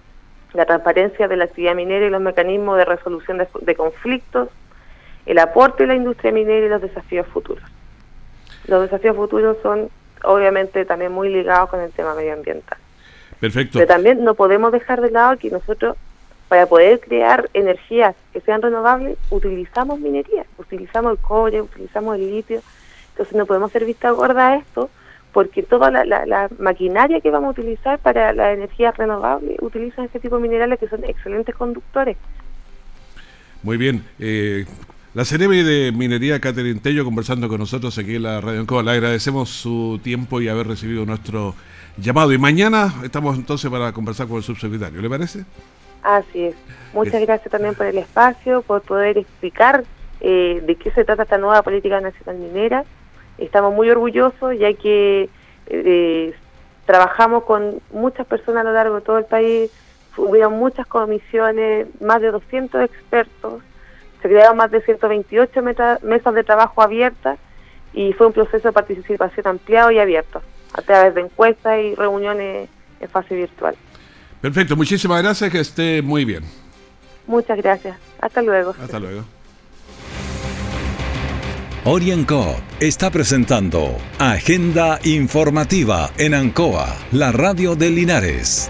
la 0.54 0.66
transparencia 0.66 1.28
de 1.28 1.36
la 1.36 1.44
actividad 1.44 1.76
minera 1.76 2.06
y 2.06 2.10
los 2.10 2.22
mecanismos 2.22 2.78
de 2.78 2.86
resolución 2.86 3.46
de, 3.62 3.76
conflictos, 3.76 4.50
el 5.26 5.38
aporte 5.40 5.84
de 5.84 5.88
la 5.88 5.96
industria 5.96 6.32
minera 6.32 6.66
y 6.66 6.70
los 6.70 6.82
desafíos 6.82 7.28
futuros. 7.28 7.64
Los 8.68 8.82
desafíos 8.84 9.18
futuros 9.18 9.58
son 9.62 9.90
obviamente 10.24 10.86
también 10.86 11.12
muy 11.12 11.30
ligados 11.30 11.70
con 11.70 11.82
el 11.82 11.92
tema 11.92 12.16
medioambiental. 12.16 12.78
Perfecto. 13.40 13.80
Pero 13.80 13.88
también 13.88 14.24
no 14.24 14.36
podemos 14.36 14.72
dejar 14.72 15.02
de 15.02 15.12
lado 15.12 15.38
que 15.38 15.50
nosotros, 15.50 15.98
para 16.48 16.66
poder 16.66 17.00
crear 17.00 17.50
energías 17.54 18.16
que 18.32 18.42
sean 18.42 18.62
renovables, 18.62 19.18
utilizamos 19.30 20.00
minería, 20.00 20.46
utilizamos 20.58 21.12
el 21.12 21.18
cobre, 21.18 21.62
utilizamos 21.62 22.16
el 22.16 22.32
litio, 22.32 22.62
entonces 23.10 23.36
no 23.36 23.46
podemos 23.46 23.72
ser 23.72 23.86
vista 23.86 24.12
gorda 24.12 24.50
a 24.50 24.56
esto 24.58 24.90
porque 25.34 25.62
toda 25.62 25.92
la, 25.92 26.50
maquinaria 26.58 27.22
que 27.22 27.30
vamos 27.30 27.50
a 27.50 27.62
utilizar 27.62 28.00
para 28.00 28.34
la 28.34 28.54
energía 28.54 28.92
renovable 28.92 29.58
utilizan 29.62 30.06
este 30.06 30.20
tipo 30.20 30.38
de 30.38 30.42
minerales 30.42 30.80
que 30.80 30.88
son 30.88 31.04
excelentes 31.04 31.54
conductores. 31.56 32.18
Muy 33.62 33.78
bien. 33.78 34.04
Eh, 34.20 34.66
la 35.14 35.26
Ceremi 35.26 35.64
de 35.64 35.92
Minería 35.92 36.40
Catherine 36.40 36.80
Tello 36.80 37.04
conversando 37.04 37.50
con 37.50 37.60
nosotros 37.60 37.98
aquí 37.98 38.16
en 38.16 38.24
la 38.24 38.42
Radio 38.42 38.62
Encoba. 38.62 38.84
Le 38.84 38.92
agradecemos 38.92 39.50
su 39.50 40.00
tiempo 40.04 40.42
y 40.42 40.48
haber 40.48 40.68
recibido 40.68 41.06
nuestro 41.06 41.56
llamado. 41.98 42.34
Y 42.34 42.38
mañana 42.38 42.94
estamos 43.04 43.36
entonces 43.38 43.70
para 43.70 43.92
conversar 43.92 44.28
con 44.28 44.38
el 44.38 44.44
subsecretario. 44.44 45.02
¿Le 45.02 45.10
parece? 45.10 45.46
Así 46.08 46.46
es. 46.46 46.56
Muchas 46.94 47.22
gracias 47.22 47.52
también 47.52 47.76
por 47.76 47.86
el 47.86 47.98
espacio, 47.98 48.62
por 48.62 48.82
poder 48.82 49.18
explicar 49.18 49.84
eh, 50.22 50.64
de 50.66 50.76
qué 50.76 50.90
se 50.92 51.04
trata 51.04 51.24
esta 51.24 51.38
nueva 51.38 51.62
política 51.64 52.00
nacional 52.00 52.38
minera 52.38 52.86
Estamos 53.38 53.74
muy 53.74 53.90
orgullosos 53.90 54.58
ya 54.58 54.72
que 54.72 55.30
eh, 55.66 56.34
trabajamos 56.86 57.44
con 57.44 57.82
muchas 57.92 58.26
personas 58.26 58.62
a 58.62 58.64
lo 58.64 58.72
largo 58.72 58.96
de 58.96 59.02
todo 59.02 59.18
el 59.18 59.26
país, 59.26 59.70
hubieron 60.16 60.54
muchas 60.54 60.88
comisiones, 60.88 61.88
más 62.00 62.22
de 62.22 62.32
200 62.32 62.84
expertos, 62.84 63.62
se 64.22 64.30
crearon 64.30 64.56
más 64.56 64.72
de 64.72 64.80
128 64.82 65.62
mesas 65.62 66.34
de 66.34 66.44
trabajo 66.46 66.82
abiertas 66.82 67.38
y 67.92 68.14
fue 68.14 68.28
un 68.28 68.34
proceso 68.34 68.70
de 68.70 68.72
participación 68.72 69.46
ampliado 69.46 69.92
y 69.92 70.00
abierto. 70.00 70.42
a 70.74 70.82
través 70.82 71.16
de 71.16 71.22
encuestas 71.22 71.80
y 71.80 71.96
reuniones 71.96 72.70
en 73.02 73.10
fase 73.10 73.36
virtual. 73.36 73.76
Perfecto, 74.42 74.76
muchísimas 74.76 75.22
gracias, 75.22 75.52
que 75.52 75.60
esté 75.60 76.02
muy 76.02 76.26
bien. 76.26 76.44
Muchas 77.26 77.58
gracias. 77.58 77.98
Hasta 78.20 78.42
luego. 78.42 78.76
Hasta 78.82 79.00
luego. 79.00 79.24
Orienco 81.86 82.56
está 82.82 83.10
presentando 83.12 83.98
Agenda 84.20 85.00
Informativa 85.04 86.12
en 86.18 86.34
Ancoa, 86.34 86.94
la 87.12 87.32
radio 87.32 87.76
de 87.76 87.90
Linares. 87.90 88.70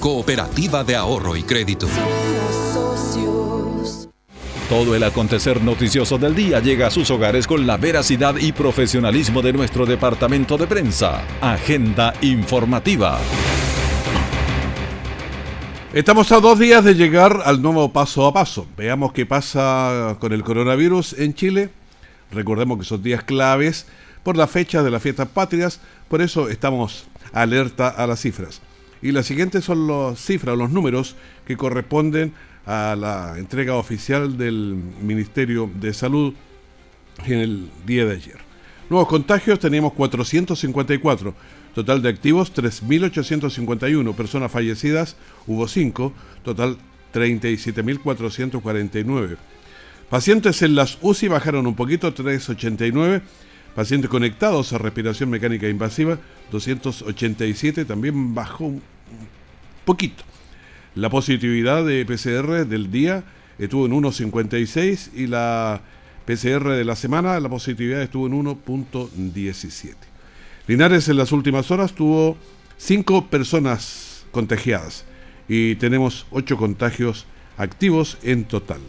cooperativa 0.00 0.84
de 0.84 0.96
ahorro 0.96 1.36
y 1.36 1.42
crédito. 1.42 1.88
Todo 4.68 4.94
el 4.94 5.02
acontecer 5.02 5.62
noticioso 5.62 6.18
del 6.18 6.34
día 6.34 6.60
llega 6.60 6.88
a 6.88 6.90
sus 6.90 7.10
hogares 7.10 7.46
con 7.46 7.66
la 7.66 7.78
veracidad 7.78 8.36
y 8.36 8.52
profesionalismo 8.52 9.42
de 9.42 9.52
nuestro 9.52 9.86
departamento 9.86 10.58
de 10.58 10.66
prensa. 10.66 11.22
Agenda 11.40 12.12
informativa. 12.20 13.18
Estamos 15.92 16.30
a 16.32 16.40
dos 16.40 16.58
días 16.58 16.84
de 16.84 16.94
llegar 16.94 17.40
al 17.44 17.62
nuevo 17.62 17.92
paso 17.92 18.26
a 18.26 18.32
paso. 18.32 18.66
Veamos 18.76 19.12
qué 19.12 19.24
pasa 19.24 20.16
con 20.20 20.32
el 20.32 20.44
coronavirus 20.44 21.14
en 21.14 21.34
Chile. 21.34 21.70
Recordemos 22.30 22.78
que 22.78 22.84
son 22.84 23.02
días 23.02 23.22
claves 23.22 23.86
por 24.22 24.36
la 24.36 24.46
fecha 24.46 24.82
de 24.82 24.90
las 24.90 25.02
fiestas 25.02 25.28
patrias, 25.28 25.80
por 26.08 26.20
eso 26.20 26.50
estamos 26.50 27.06
alerta 27.32 27.88
a 27.88 28.06
las 28.06 28.20
cifras. 28.20 28.60
Y 29.02 29.12
las 29.12 29.26
siguientes 29.26 29.64
son 29.64 29.86
las 29.86 30.20
cifras, 30.20 30.58
los 30.58 30.70
números 30.70 31.14
que 31.46 31.56
corresponden 31.56 32.32
a 32.66 32.96
la 32.98 33.38
entrega 33.38 33.76
oficial 33.76 34.36
del 34.36 34.76
Ministerio 35.00 35.70
de 35.80 35.94
Salud 35.94 36.34
en 37.24 37.38
el 37.38 37.70
día 37.86 38.04
de 38.04 38.12
ayer. 38.12 38.48
Nuevos 38.90 39.08
contagios 39.08 39.58
teníamos 39.58 39.92
454, 39.92 41.34
total 41.74 42.00
de 42.02 42.08
activos 42.08 42.54
3.851, 42.54 44.14
personas 44.14 44.50
fallecidas 44.50 45.16
hubo 45.46 45.68
5, 45.68 46.14
total 46.42 46.78
37.449. 47.12 49.36
Pacientes 50.08 50.62
en 50.62 50.74
las 50.74 50.96
UCI 51.02 51.28
bajaron 51.28 51.66
un 51.66 51.74
poquito, 51.74 52.14
389. 52.14 53.20
Pacientes 53.74 54.10
conectados 54.10 54.72
a 54.72 54.78
respiración 54.78 55.30
mecánica 55.30 55.68
invasiva, 55.68 56.18
287, 56.50 57.84
también 57.84 58.34
bajó 58.34 58.64
un 58.64 58.82
poquito. 59.84 60.24
La 60.94 61.10
positividad 61.10 61.84
de 61.84 62.04
PCR 62.04 62.66
del 62.66 62.90
día 62.90 63.22
estuvo 63.58 63.86
en 63.86 63.92
1,56 63.92 65.10
y 65.14 65.26
la 65.28 65.80
PCR 66.26 66.70
de 66.70 66.84
la 66.84 66.96
semana, 66.96 67.38
la 67.40 67.48
positividad 67.48 68.02
estuvo 68.02 68.26
en 68.26 68.34
1.17. 68.34 69.94
Linares 70.66 71.08
en 71.08 71.16
las 71.16 71.32
últimas 71.32 71.70
horas 71.70 71.94
tuvo 71.94 72.36
5 72.78 73.28
personas 73.28 74.26
contagiadas 74.32 75.04
y 75.48 75.76
tenemos 75.76 76.26
8 76.30 76.56
contagios 76.56 77.26
activos 77.56 78.18
en 78.22 78.44
total. 78.44 78.80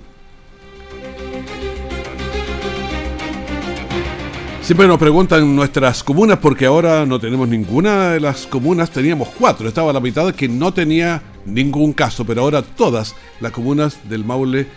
Siempre 4.69 4.87
nos 4.87 4.99
preguntan 4.99 5.55
nuestras 5.55 6.03
comunas 6.03 6.37
porque 6.37 6.67
ahora 6.67 7.03
no 7.03 7.19
tenemos 7.19 7.49
ninguna 7.49 8.11
de 8.11 8.19
las 8.19 8.45
comunas, 8.45 8.91
teníamos 8.91 9.29
cuatro, 9.29 9.67
estaba 9.67 9.91
la 9.91 9.99
mitad 9.99 10.31
que 10.35 10.47
no 10.47 10.71
tenía 10.71 11.23
ningún 11.43 11.91
caso, 11.91 12.23
pero 12.23 12.43
ahora 12.43 12.61
todas 12.61 13.15
las 13.41 13.51
comunas 13.51 13.97
del 14.07 14.23
Maule 14.23 14.67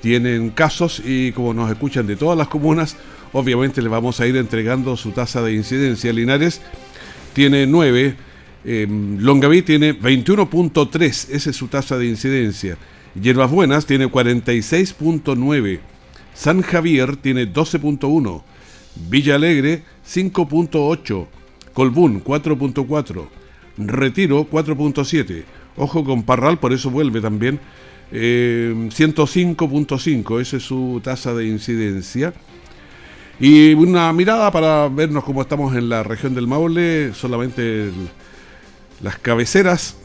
tienen 0.00 0.48
casos 0.48 1.02
y 1.04 1.32
como 1.32 1.52
nos 1.52 1.70
escuchan 1.70 2.06
de 2.06 2.16
todas 2.16 2.38
las 2.38 2.48
comunas, 2.48 2.96
obviamente 3.34 3.82
le 3.82 3.90
vamos 3.90 4.20
a 4.20 4.26
ir 4.26 4.38
entregando 4.38 4.96
su 4.96 5.10
tasa 5.10 5.42
de 5.42 5.52
incidencia. 5.52 6.14
Linares 6.14 6.62
tiene 7.34 7.66
9, 7.66 8.16
eh, 8.64 8.86
Longaví 8.88 9.60
tiene 9.60 9.94
21.3, 9.94 11.28
esa 11.30 11.50
es 11.50 11.54
su 11.54 11.68
tasa 11.68 11.98
de 11.98 12.06
incidencia. 12.06 12.78
Hierbas 13.20 13.50
Buenas 13.50 13.84
tiene 13.84 14.10
46.9, 14.10 15.80
San 16.32 16.62
Javier 16.62 17.16
tiene 17.16 17.52
12.1, 17.52 18.44
Villa 18.94 19.36
Alegre 19.36 19.82
5.8, 20.06 21.26
Colbún 21.72 22.22
4.4, 22.22 23.26
Retiro 23.78 24.48
4.7, 24.50 25.44
ojo 25.76 26.04
con 26.04 26.22
Parral, 26.22 26.58
por 26.58 26.72
eso 26.72 26.90
vuelve 26.90 27.20
también, 27.20 27.60
eh, 28.10 28.74
105.5, 28.76 30.40
esa 30.40 30.56
es 30.56 30.62
su 30.62 31.00
tasa 31.02 31.34
de 31.34 31.46
incidencia. 31.46 32.34
Y 33.40 33.74
una 33.74 34.12
mirada 34.12 34.50
para 34.52 34.88
vernos 34.88 35.24
cómo 35.24 35.42
estamos 35.42 35.74
en 35.74 35.88
la 35.88 36.02
región 36.02 36.34
del 36.34 36.46
Maule, 36.46 37.12
solamente 37.14 37.90
las 39.02 39.18
cabeceras. 39.18 39.96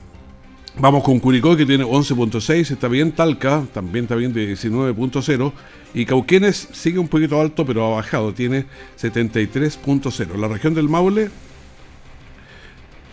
Vamos 0.80 1.04
con 1.04 1.20
Curicó 1.20 1.58
que 1.58 1.66
tiene 1.66 1.84
11.6, 1.84 2.72
está 2.72 2.88
bien. 2.88 3.12
Talca 3.12 3.64
también 3.74 4.06
está 4.06 4.16
bien 4.16 4.32
de 4.34 4.54
19.0. 4.54 5.52
Y 5.94 6.06
Cauquenes 6.06 6.68
sigue 6.74 7.00
un 7.00 7.08
poquito 7.08 7.40
alto, 7.40 7.66
pero 7.66 7.86
ha 7.86 7.96
bajado, 7.96 8.34
tiene 8.34 8.66
73.0. 9.00 10.36
La 10.38 10.48
región 10.48 10.74
del 10.74 10.90
Maule 10.90 11.30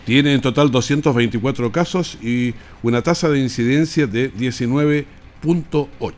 tiene 0.05 0.35
en 0.35 0.41
total 0.41 0.71
224 0.71 1.73
casos 1.73 2.19
y 2.23 2.55
una 2.83 3.03
tasa 3.03 3.31
de 3.31 3.39
incidencia 3.41 4.07
de 4.07 4.33
19.8. 4.33 6.15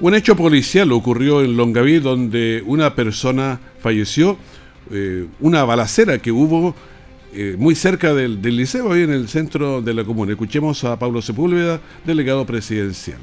Un 0.00 0.14
hecho 0.14 0.36
policial 0.36 0.92
ocurrió 0.92 1.42
en 1.42 1.56
Longaví 1.56 1.98
donde 1.98 2.62
una 2.66 2.94
persona 2.94 3.58
falleció, 3.80 4.36
eh, 4.90 5.26
una 5.40 5.64
balacera 5.64 6.18
que 6.18 6.30
hubo 6.30 6.74
eh, 7.34 7.56
muy 7.58 7.74
cerca 7.74 8.14
del, 8.14 8.40
del, 8.40 8.56
liceo, 8.56 8.92
ahí 8.92 9.02
en 9.02 9.12
el 9.12 9.28
centro 9.28 9.82
de 9.82 9.92
la 9.92 10.04
comuna. 10.04 10.32
Escuchemos 10.32 10.84
a 10.84 10.98
Pablo 10.98 11.20
Sepúlveda, 11.20 11.80
delegado 12.04 12.46
presidencial. 12.46 13.18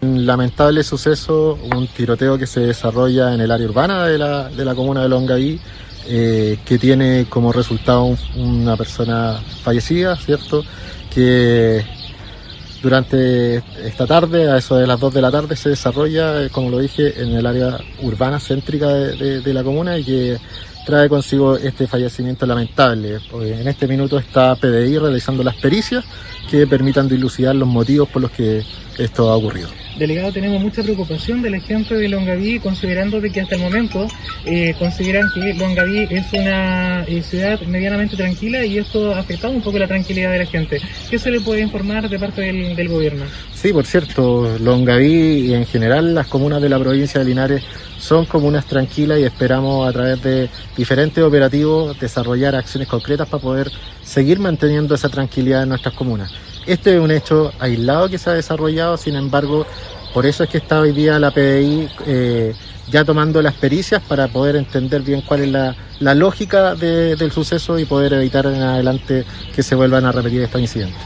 Un 0.00 0.24
lamentable 0.24 0.84
suceso, 0.84 1.58
un 1.74 1.88
tiroteo 1.88 2.38
que 2.38 2.46
se 2.46 2.60
desarrolla 2.60 3.34
en 3.34 3.40
el 3.40 3.50
área 3.50 3.66
urbana 3.66 4.06
de 4.06 4.16
la, 4.16 4.48
de 4.48 4.64
la 4.64 4.74
comuna 4.76 5.02
de 5.02 5.08
Longaví, 5.08 5.60
eh, 6.06 6.58
que 6.64 6.78
tiene 6.78 7.26
como 7.28 7.52
resultado 7.52 8.04
un, 8.04 8.16
una 8.36 8.76
persona 8.76 9.42
fallecida, 9.64 10.16
¿cierto? 10.16 10.62
Que 11.12 11.84
durante 12.80 13.56
esta 13.84 14.06
tarde, 14.06 14.48
a 14.50 14.56
eso 14.56 14.76
de 14.76 14.86
las 14.86 15.00
2 15.00 15.14
de 15.14 15.20
la 15.20 15.32
tarde, 15.32 15.56
se 15.56 15.70
desarrolla, 15.70 16.44
eh, 16.44 16.50
como 16.50 16.70
lo 16.70 16.78
dije, 16.78 17.20
en 17.20 17.30
el 17.30 17.44
área 17.44 17.78
urbana 18.02 18.38
céntrica 18.38 18.86
de, 18.88 19.16
de, 19.16 19.40
de 19.40 19.54
la 19.54 19.64
comuna 19.64 19.98
y 19.98 20.04
que 20.04 20.38
trae 20.84 21.08
consigo 21.08 21.56
este 21.56 21.86
fallecimiento 21.86 22.46
lamentable. 22.46 23.18
En 23.42 23.68
este 23.68 23.86
minuto 23.86 24.18
está 24.18 24.54
PDI 24.56 24.98
realizando 24.98 25.42
las 25.42 25.56
pericias 25.56 26.04
que 26.50 26.66
permitan 26.66 27.08
dilucidar 27.08 27.54
los 27.54 27.68
motivos 27.68 28.08
por 28.08 28.22
los 28.22 28.30
que 28.30 28.62
esto 28.98 29.30
ha 29.30 29.36
ocurrido. 29.36 29.68
Delegado, 29.98 30.32
tenemos 30.32 30.60
mucha 30.60 30.82
preocupación 30.82 31.42
de 31.42 31.50
la 31.50 31.60
gente 31.60 31.94
de 31.94 32.08
Longaví, 32.08 32.60
considerando 32.60 33.20
de 33.20 33.30
que 33.30 33.40
hasta 33.40 33.56
el 33.56 33.62
momento 33.62 34.06
eh, 34.44 34.74
consideran 34.78 35.28
que 35.34 35.54
Longaví 35.54 36.06
es 36.08 36.32
una 36.32 37.02
eh, 37.02 37.22
ciudad 37.22 37.60
medianamente 37.62 38.16
tranquila 38.16 38.64
y 38.64 38.78
esto 38.78 39.14
ha 39.14 39.18
afectado 39.18 39.52
un 39.52 39.60
poco 39.60 39.78
la 39.78 39.88
tranquilidad 39.88 40.30
de 40.30 40.38
la 40.38 40.46
gente. 40.46 40.80
¿Qué 41.10 41.18
se 41.18 41.30
le 41.30 41.40
puede 41.40 41.62
informar 41.62 42.08
de 42.08 42.18
parte 42.18 42.42
del, 42.42 42.76
del 42.76 42.88
gobierno? 42.88 43.24
Sí, 43.52 43.72
por 43.72 43.86
cierto, 43.86 44.56
Longaví 44.58 45.48
y 45.48 45.54
en 45.54 45.66
general 45.66 46.14
las 46.14 46.28
comunas 46.28 46.62
de 46.62 46.68
la 46.68 46.78
provincia 46.78 47.18
de 47.18 47.26
Linares 47.26 47.64
son 47.98 48.24
comunas 48.24 48.66
tranquilas 48.66 49.18
y 49.18 49.24
esperamos 49.24 49.88
a 49.88 49.92
través 49.92 50.22
de 50.22 50.48
diferentes 50.76 51.22
operativos 51.22 51.98
desarrollar 51.98 52.54
acciones 52.54 52.88
concretas 52.88 53.28
para 53.28 53.42
poder 53.42 53.70
seguir 54.08 54.40
manteniendo 54.40 54.94
esa 54.94 55.08
tranquilidad 55.08 55.64
en 55.64 55.68
nuestras 55.68 55.94
comunas. 55.94 56.32
Este 56.66 56.94
es 56.94 57.00
un 57.00 57.10
hecho 57.10 57.52
aislado 57.58 58.08
que 58.08 58.18
se 58.18 58.30
ha 58.30 58.32
desarrollado, 58.32 58.96
sin 58.96 59.16
embargo, 59.16 59.66
por 60.14 60.24
eso 60.24 60.44
es 60.44 60.50
que 60.50 60.58
está 60.58 60.80
hoy 60.80 60.92
día 60.92 61.18
la 61.18 61.30
PDI 61.30 61.88
eh, 62.06 62.54
ya 62.90 63.04
tomando 63.04 63.42
las 63.42 63.54
pericias 63.54 64.02
para 64.02 64.28
poder 64.28 64.56
entender 64.56 65.02
bien 65.02 65.20
cuál 65.20 65.40
es 65.42 65.50
la, 66.00 66.14
lógica 66.14 66.74
de, 66.74 67.16
del 67.16 67.32
suceso 67.32 67.78
y 67.78 67.84
poder 67.84 68.14
evitar 68.14 68.46
en 68.46 68.62
adelante 68.62 69.24
que 69.54 69.62
se 69.62 69.74
vuelvan 69.74 70.06
a 70.06 70.12
repetir 70.12 70.42
estos 70.42 70.60
incidentes. 70.60 70.98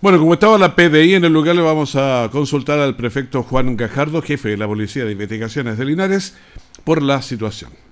Bueno, 0.00 0.18
como 0.18 0.34
estaba 0.34 0.58
la 0.58 0.74
PDI 0.74 1.14
en 1.14 1.24
el 1.24 1.32
lugar, 1.32 1.54
le 1.54 1.62
vamos 1.62 1.96
a 1.96 2.28
consultar 2.32 2.78
al 2.78 2.96
prefecto 2.96 3.42
Juan 3.42 3.76
Gajardo, 3.76 4.22
jefe 4.22 4.50
de 4.50 4.56
la 4.56 4.66
Policía 4.66 5.04
de 5.04 5.12
Investigaciones 5.12 5.78
de 5.78 5.84
Linares, 5.84 6.36
por 6.84 7.02
la 7.02 7.22
situación. 7.22 7.83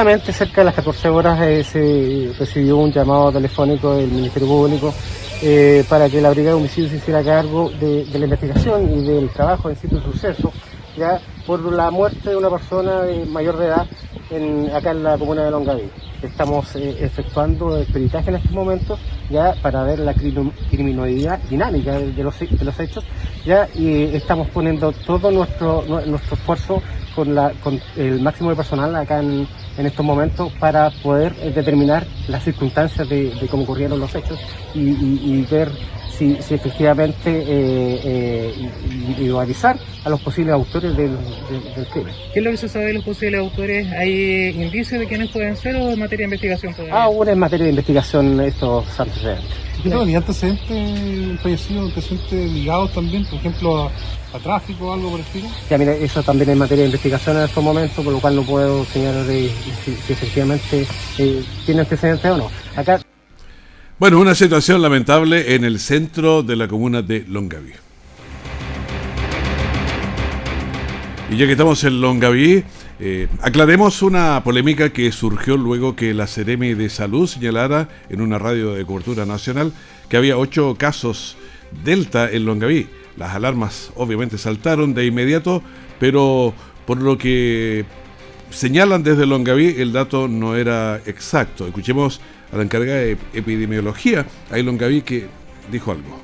Cerca 0.00 0.62
de 0.62 0.64
las 0.64 0.74
14 0.76 1.10
horas 1.10 1.38
eh, 1.42 1.62
se 1.62 2.32
recibió 2.38 2.78
un 2.78 2.90
llamado 2.90 3.30
telefónico 3.32 3.96
del 3.96 4.10
Ministerio 4.10 4.48
Público 4.48 4.94
eh, 5.42 5.84
para 5.90 6.08
que 6.08 6.22
la 6.22 6.30
Brigada 6.30 6.56
de 6.56 6.60
Homicidios 6.62 6.92
se 6.92 6.96
hiciera 6.96 7.22
cargo 7.22 7.68
de, 7.68 8.06
la 8.10 8.24
investigación 8.24 8.98
y 8.98 9.04
del 9.04 9.28
trabajo 9.28 9.68
en 9.68 9.76
sitio 9.76 9.98
de 9.98 10.04
suceso, 10.04 10.54
ya 10.96 11.20
por 11.46 11.60
la 11.70 11.90
muerte 11.90 12.30
de 12.30 12.36
una 12.36 12.48
persona 12.48 13.02
mayor 13.28 13.58
de 13.58 13.66
edad 13.66 13.86
en, 14.30 14.70
acá 14.74 14.92
en 14.92 15.02
la 15.02 15.18
comuna 15.18 15.44
de 15.44 15.50
Longaví. 15.50 15.90
Estamos 16.22 16.74
eh, 16.76 16.96
efectuando 16.98 17.76
el 17.76 17.84
peritaje 17.84 18.30
en 18.30 18.36
estos 18.36 18.52
momentos 18.52 18.98
ya 19.28 19.54
para 19.60 19.82
ver 19.82 19.98
la 19.98 20.14
criminalidad 20.14 21.40
dinámica 21.40 21.98
de, 21.98 22.24
los, 22.24 22.38
de 22.38 22.64
los 22.64 22.80
hechos 22.80 23.04
ya 23.44 23.68
y 23.74 24.16
estamos 24.16 24.48
poniendo 24.48 24.92
todo 24.92 25.30
nuestro 25.30 25.84
nuestro 26.06 26.36
esfuerzo 26.36 26.82
con, 27.14 27.34
la, 27.34 27.52
con 27.62 27.78
el 27.96 28.20
máximo 28.22 28.48
de 28.48 28.56
personal 28.56 28.96
acá 28.96 29.20
en, 29.20 29.46
en 29.80 29.86
estos 29.86 30.04
momentos 30.04 30.52
para 30.60 30.90
poder 30.90 31.34
eh, 31.40 31.52
determinar 31.54 32.06
las 32.28 32.44
circunstancias 32.44 33.08
de, 33.08 33.32
cómo 33.50 33.62
ocurrieron 33.62 33.98
los 33.98 34.14
hechos 34.14 34.38
y, 34.74 35.42
ver 35.50 35.70
si, 36.20 36.54
efectivamente 36.54 37.30
eh, 37.46 38.00
eh 38.04 38.54
a 40.04 40.10
los 40.10 40.20
posibles 40.20 40.54
autores 40.54 40.96
del, 40.96 41.16
crimen. 41.92 42.14
¿Qué 42.32 42.40
es 42.40 42.44
lo 42.44 42.50
que 42.50 42.56
se 42.56 42.68
sabe 42.68 42.86
de 42.86 42.94
los 42.94 43.04
posibles 43.04 43.40
autores? 43.40 43.90
¿Hay 43.92 44.50
indicios 44.50 45.00
de 45.00 45.06
quiénes 45.06 45.30
pueden 45.30 45.56
ser 45.56 45.76
o 45.76 45.90
en 45.90 45.98
materia 45.98 46.24
de 46.26 46.34
investigación 46.34 46.74
todavía? 46.74 46.94
Ah, 46.94 47.04
Aún 47.04 47.28
en 47.28 47.38
materia 47.38 47.64
de 47.64 47.70
investigación 47.70 48.40
estos 48.40 49.00
antecedentes. 49.00 49.50
¿Y 49.84 50.14
antecedentes 50.14 51.40
fallecidos, 51.40 51.88
antecedentes 51.88 52.52
ligados 52.52 52.92
también, 52.92 53.24
por 53.24 53.38
ejemplo, 53.38 53.84
a 53.84 53.90
a 54.32 54.38
tráfico 54.38 54.88
o 54.88 54.92
algo 54.92 55.10
por 55.10 55.20
el 55.20 55.26
estilo? 55.26 55.48
Ya, 55.68 55.78
mira, 55.78 55.92
eso 55.94 56.22
también 56.22 56.50
es 56.50 56.56
materia 56.56 56.82
de 56.82 56.88
investigación 56.88 57.36
en 57.38 57.44
estos 57.44 57.62
momentos, 57.62 58.04
por 58.04 58.12
lo 58.12 58.20
cual 58.20 58.36
no 58.36 58.42
puedo 58.42 58.84
señalar 58.84 59.26
si, 59.26 59.50
efectivamente 60.08 60.86
eh, 61.18 61.42
tiene 61.66 61.80
antecedentes 61.80 62.30
o 62.30 62.36
no. 62.36 62.50
Acá. 62.76 63.00
Bueno, 64.00 64.18
una 64.18 64.34
situación 64.34 64.80
lamentable 64.80 65.54
en 65.54 65.62
el 65.62 65.78
centro 65.78 66.42
de 66.42 66.56
la 66.56 66.66
comuna 66.66 67.02
de 67.02 67.22
Longaví. 67.28 67.72
Y 71.30 71.36
ya 71.36 71.44
que 71.44 71.52
estamos 71.52 71.84
en 71.84 72.00
Longaví, 72.00 72.64
eh, 72.98 73.28
aclaremos 73.42 74.00
una 74.00 74.42
polémica 74.42 74.88
que 74.88 75.12
surgió 75.12 75.58
luego 75.58 75.96
que 75.96 76.14
la 76.14 76.26
Ceremi 76.26 76.72
de 76.72 76.88
Salud 76.88 77.26
señalara 77.26 77.90
en 78.08 78.22
una 78.22 78.38
radio 78.38 78.72
de 78.72 78.86
cobertura 78.86 79.26
nacional 79.26 79.70
que 80.08 80.16
había 80.16 80.38
ocho 80.38 80.76
casos 80.78 81.36
Delta 81.84 82.30
en 82.30 82.46
Longaví. 82.46 82.88
Las 83.18 83.34
alarmas 83.34 83.92
obviamente 83.96 84.38
saltaron 84.38 84.94
de 84.94 85.04
inmediato, 85.04 85.62
pero 85.98 86.54
por 86.86 87.02
lo 87.02 87.18
que 87.18 87.84
señalan 88.48 89.02
desde 89.02 89.26
Longaví, 89.26 89.74
el 89.76 89.92
dato 89.92 90.26
no 90.26 90.56
era 90.56 91.02
exacto. 91.04 91.66
Escuchemos 91.66 92.22
a 92.52 92.56
la 92.56 92.62
encargada 92.62 92.98
de 92.98 93.12
epidemiología, 93.32 94.26
ahí 94.50 94.62
Longaví, 94.62 95.02
que 95.02 95.28
dijo 95.70 95.92
algo. 95.92 96.20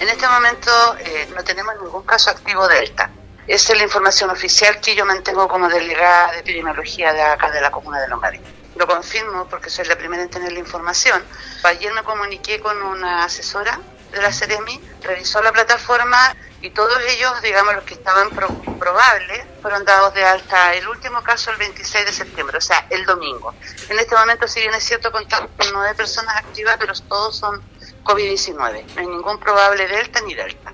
En 0.00 0.08
este 0.08 0.26
momento 0.26 0.70
eh, 0.98 1.28
no 1.34 1.44
tenemos 1.44 1.74
ningún 1.82 2.02
caso 2.04 2.30
activo 2.30 2.66
de 2.68 2.76
Delta. 2.76 3.10
Esa 3.46 3.72
es 3.72 3.78
la 3.78 3.84
información 3.84 4.30
oficial 4.30 4.80
que 4.80 4.94
yo 4.94 5.04
mantengo 5.04 5.48
como 5.48 5.68
delegada 5.68 6.32
de 6.32 6.38
epidemiología 6.38 7.12
de 7.12 7.22
acá 7.22 7.50
de 7.50 7.60
la 7.60 7.70
comuna 7.70 8.00
de 8.00 8.08
Longaví. 8.08 8.40
Lo 8.76 8.86
confirmo 8.86 9.46
porque 9.48 9.68
soy 9.68 9.86
la 9.86 9.96
primera 9.96 10.22
en 10.22 10.30
tener 10.30 10.52
la 10.52 10.58
información. 10.58 11.22
Ayer 11.64 11.92
me 11.92 12.02
comuniqué 12.02 12.60
con 12.60 12.80
una 12.82 13.24
asesora 13.24 13.78
de 14.12 14.22
la 14.22 14.32
Ceremi 14.32 14.80
revisó 15.02 15.42
la 15.42 15.52
plataforma 15.52 16.34
y 16.62 16.70
todos 16.70 16.96
ellos, 17.08 17.40
digamos, 17.42 17.74
los 17.74 17.84
que 17.84 17.94
estaban 17.94 18.28
probables, 18.30 19.44
fueron 19.62 19.84
dados 19.84 20.12
de 20.14 20.22
alta. 20.22 20.74
El 20.74 20.88
último 20.88 21.22
caso 21.22 21.50
el 21.50 21.56
26 21.56 22.06
de 22.06 22.12
septiembre, 22.12 22.58
o 22.58 22.60
sea, 22.60 22.86
el 22.90 23.06
domingo. 23.06 23.54
En 23.88 23.98
este 23.98 24.14
momento, 24.14 24.46
si 24.46 24.60
bien 24.60 24.74
es 24.74 24.84
cierto, 24.84 25.10
contamos 25.10 25.50
con 25.56 25.66
nueve 25.72 25.94
personas 25.94 26.36
activas, 26.36 26.76
pero 26.78 26.92
todos 27.08 27.36
son 27.36 27.62
COVID-19. 28.04 28.56
No 28.94 29.00
hay 29.00 29.06
ningún 29.06 29.38
probable 29.38 29.88
Delta 29.88 30.20
ni 30.26 30.34
Delta. 30.34 30.72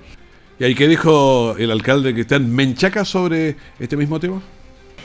¿Y 0.59 0.65
ahí 0.65 0.75
qué 0.75 0.87
dijo 0.87 1.55
el 1.57 1.71
alcalde 1.71 2.25
en 2.29 2.55
Menchaca 2.55 3.05
sobre 3.05 3.55
este 3.79 3.95
mismo 3.95 4.19
tema? 4.19 4.41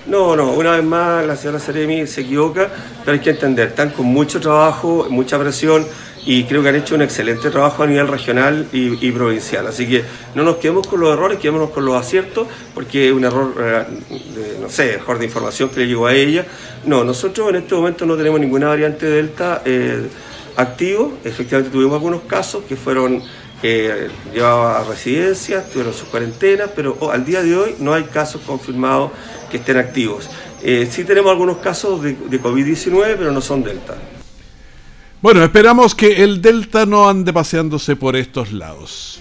No, 0.06 0.34
no, 0.34 0.50
una 0.50 0.72
vez 0.72 0.84
más 0.84 1.24
la 1.24 1.36
señora 1.36 1.60
Ceremi 1.60 2.08
se 2.08 2.22
equivoca, 2.22 2.68
pero 3.04 3.12
hay 3.12 3.20
que 3.20 3.30
entender, 3.30 3.68
están 3.68 3.90
con 3.90 4.06
mucho 4.06 4.40
trabajo, 4.40 5.06
mucha 5.08 5.38
presión 5.38 5.86
y 6.24 6.44
creo 6.44 6.62
que 6.62 6.68
han 6.68 6.76
hecho 6.76 6.94
un 6.94 7.02
excelente 7.02 7.50
trabajo 7.50 7.82
a 7.82 7.86
nivel 7.86 8.06
regional 8.06 8.68
y, 8.72 9.10
provincial. 9.10 9.66
Así 9.66 9.88
que 9.88 10.04
no 10.34 10.44
nos 10.44 10.56
quedemos 10.56 10.86
con 10.86 11.00
los 11.00 11.12
errores, 11.12 11.38
quedémonos 11.38 11.70
con 11.70 11.84
los 11.84 11.96
aciertos, 11.96 12.46
porque 12.74 13.08
es 13.08 13.12
un 13.12 13.24
error, 13.24 13.54
eh, 13.58 13.84
de, 14.10 14.58
no 14.60 14.68
sé, 14.68 14.98
mejor 14.98 15.18
de 15.18 15.24
información 15.24 15.68
que 15.70 15.80
le 15.80 15.88
llegó 15.88 16.06
a 16.06 16.14
ella. 16.14 16.46
No, 16.86 17.02
nosotros 17.02 17.48
en 17.50 17.56
este 17.56 17.74
momento 17.74 18.06
no 18.06 18.16
tenemos 18.16 18.38
ninguna 18.38 18.68
variante 18.68 19.06
Delta 19.06 19.62
eh, 19.64 20.06
activo. 20.56 21.14
Efectivamente 21.24 21.72
tuvimos 21.72 21.94
algunos 21.94 22.22
casos 22.22 22.62
que 22.68 22.76
fueron 22.76 23.22
eh, 23.64 24.08
llevados 24.32 24.86
a 24.86 24.90
residencias, 24.90 25.70
tuvieron 25.70 25.92
sus 25.92 26.08
cuarentenas, 26.08 26.70
pero 26.74 26.96
oh, 27.00 27.10
al 27.10 27.24
día 27.24 27.42
de 27.42 27.56
hoy 27.56 27.74
no 27.80 27.94
hay 27.94 28.04
casos 28.04 28.42
confirmados 28.46 29.10
que 29.50 29.56
estén 29.56 29.76
activos. 29.76 30.30
Eh, 30.62 30.88
sí 30.88 31.02
tenemos 31.02 31.32
algunos 31.32 31.56
casos 31.58 32.00
de 32.02 32.40
COVID-19, 32.40 33.16
pero 33.18 33.32
no 33.32 33.40
son 33.40 33.64
Delta. 33.64 33.96
Bueno, 35.22 35.44
esperamos 35.44 35.94
que 35.94 36.24
el 36.24 36.42
Delta 36.42 36.84
no 36.84 37.08
ande 37.08 37.32
paseándose 37.32 37.94
por 37.94 38.16
estos 38.16 38.50
lados. 38.50 39.20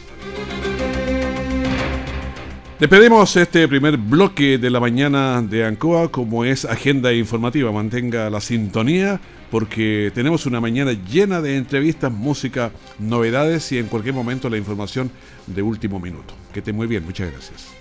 Despedimos 2.79 3.35
este 3.35 3.67
primer 3.67 3.97
bloque 3.97 4.57
de 4.57 4.71
la 4.71 4.79
mañana 4.79 5.43
de 5.43 5.63
Ancoa 5.63 6.09
como 6.11 6.43
es 6.43 6.65
agenda 6.65 7.13
informativa. 7.13 7.71
Mantenga 7.71 8.31
la 8.31 8.41
sintonía 8.41 9.21
porque 9.51 10.11
tenemos 10.15 10.47
una 10.47 10.59
mañana 10.59 10.93
llena 10.93 11.39
de 11.39 11.55
entrevistas, 11.57 12.11
música, 12.11 12.71
novedades 12.97 13.71
y 13.71 13.77
en 13.77 13.85
cualquier 13.85 14.15
momento 14.15 14.49
la 14.49 14.57
información 14.57 15.11
de 15.45 15.61
último 15.61 15.99
minuto. 15.99 16.33
Que 16.51 16.59
esté 16.59 16.73
muy 16.73 16.87
bien, 16.87 17.05
muchas 17.05 17.31
gracias. 17.31 17.80